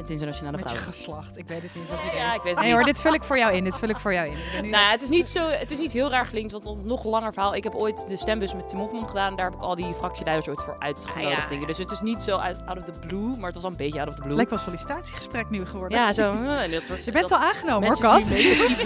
[0.00, 1.00] met de Internationale met je Vrouwendag.
[1.04, 1.38] geslacht.
[1.38, 2.36] Ik weet het niet wat Ja, deed.
[2.36, 2.74] ik weet het Nee niet.
[2.74, 3.64] hoor, dit vul ik voor jou in.
[3.64, 4.36] Dit vul ik voor jou in.
[4.52, 7.04] Nou, ja, het is niet zo, het is niet heel raar gelinkt, want een nog
[7.04, 7.54] langer verhaal.
[7.54, 9.36] Ik heb ooit de stembus met Tim Hofman gedaan.
[9.36, 11.36] Daar heb ik al die fractieleiders ooit voor uitgenodigd.
[11.36, 11.48] Ah, ja.
[11.48, 11.66] dingen.
[11.66, 13.76] Dus het is niet zo uit, out of the blue, maar het was al een
[13.76, 14.34] beetje out of the blue.
[14.34, 15.98] Lijkt wel een sollicitatiegesprek nu geworden.
[15.98, 16.32] ja, zo.
[16.32, 18.22] eh, en dat soort, Je bent dat- al aangenomen hoor, Kat.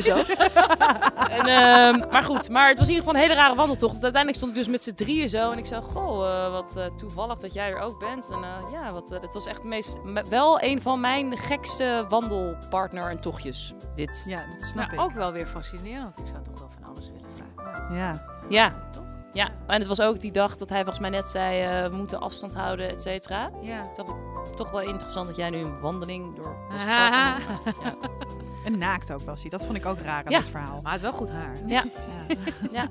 [0.00, 0.16] zo.
[1.38, 3.92] en, ehm, maar goed, maar het was in ieder geval een hele rare wandeltocht.
[3.92, 5.50] Want uiteindelijk stond ik dus met z'n drieën zo.
[5.50, 8.30] En ik zei, goh, eh, wat eh, toevallig dat jij er ook bent.
[8.30, 12.04] En eh, ja, wat, het was echt het meest, me- wel een van mijn gekste
[12.08, 13.72] wandelpartner en tochtjes.
[13.94, 14.24] Dit.
[14.28, 15.00] Ja, dat snap Nou, ik.
[15.00, 16.18] ook wel weer fascinerend.
[16.18, 17.94] Ik zou toch wel van alles willen vragen.
[17.96, 18.24] Ja.
[18.48, 18.72] Ja.
[19.32, 21.96] Ja, en het was ook die dag dat hij volgens mij net zei, eh, we
[21.96, 23.50] moeten afstand houden, et cetera.
[23.62, 23.90] Ja.
[23.94, 24.14] Dat ik
[24.56, 26.56] toch wel interessant dat jij nu een wandeling door...
[26.86, 27.36] Ja.
[28.64, 29.50] En naakt ook wel, zie.
[29.50, 30.38] Dat vond ik ook raar aan Ja.
[30.38, 30.80] het verhaal.
[30.82, 31.56] Maar het wel goed haar.
[31.66, 31.84] Ja.
[32.72, 32.88] Ja.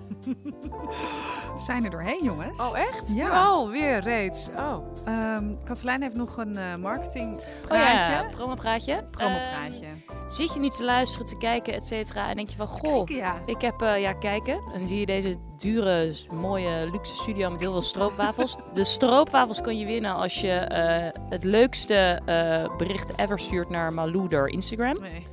[1.53, 2.59] We zijn er doorheen, jongens.
[2.59, 3.13] Oh, echt?
[3.15, 3.51] Ja.
[3.53, 4.49] Oh, weer reeds.
[4.57, 4.77] Oh.
[5.05, 7.35] Ehm, Katelijn heeft nog een eh marketing
[7.69, 9.03] Oh ja, promopraatje.
[9.11, 9.85] Promopraatje.
[9.85, 13.05] Ehm, zit je nu te luisteren, te kijken, et cetera, en denk je van, goh,
[13.05, 13.35] Kijken, ja.
[13.45, 14.53] ik heb, eh, ja, kijken.
[14.53, 18.57] En dan zie je deze dure, mooie, luxe studio met heel veel stroopwafels.
[18.73, 23.93] De stroopwafels kun je winnen als je eh, het leukste eh, bericht ever stuurt naar
[23.93, 24.93] Malou door Instagram.
[25.01, 25.25] Nee.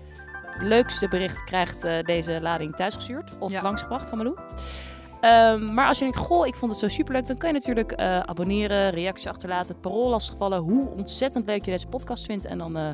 [0.60, 3.62] Leukste bericht krijgt eh, deze lading thuisgestuurd of Ja.
[3.62, 4.36] langsgebracht van Malou.
[5.20, 7.92] Ehm, maar als je denkt, goh, ik vond het zo superleuk, dan kan je natuurlijk
[7.92, 12.44] eh, abonneren, reactie achterlaten, het parool lastigvallen, hoe ontzettend leuk je deze podcast vindt.
[12.44, 12.90] En dan eh,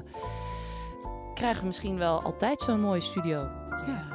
[1.35, 3.39] krijgen we misschien wel altijd zo'n mooie studio.
[3.87, 4.07] Ja.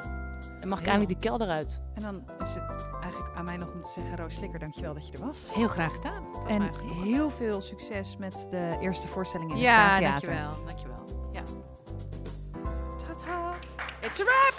[0.59, 0.91] En mag ik Ja.
[0.91, 1.81] eindelijk de kelder uit.
[1.93, 5.07] En dan is het eigenlijk aan mij nog om te zeggen, Roos Slikker, dankjewel dat
[5.07, 5.49] je er was.
[5.53, 6.23] Heel graag gedaan.
[6.47, 6.69] En
[7.03, 10.53] heel veel succes met de eerste voorstelling in het Ja, dankjewel.
[10.65, 10.90] Dankjewel.
[14.01, 14.55] It's a wrap!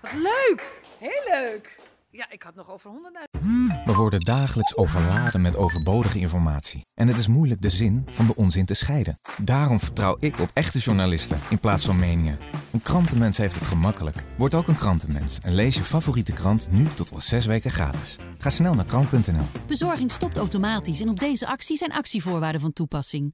[0.00, 0.80] Wat leuk!
[0.98, 1.78] Heel leuk!
[2.10, 3.84] Ja, ik had nog over honderdduizend.
[3.84, 6.86] We worden dagelijks overladen met overbodige informatie.
[6.94, 9.18] En het is moeilijk de zin van de onzin te scheiden.
[9.38, 12.38] Daarom vertrouw ik op echte journalisten in plaats van meningen.
[12.72, 14.24] Een krantenmens heeft het gemakkelijk.
[14.36, 18.16] Word ook een krantenmens en lees je favoriete krant nu tot wel zes weken gratis.
[18.38, 19.46] Ga snel naar krant.nl.
[19.66, 23.28] Bezorging stopt automatisch en op deze actie zijn actievoorwaarden van toepassing.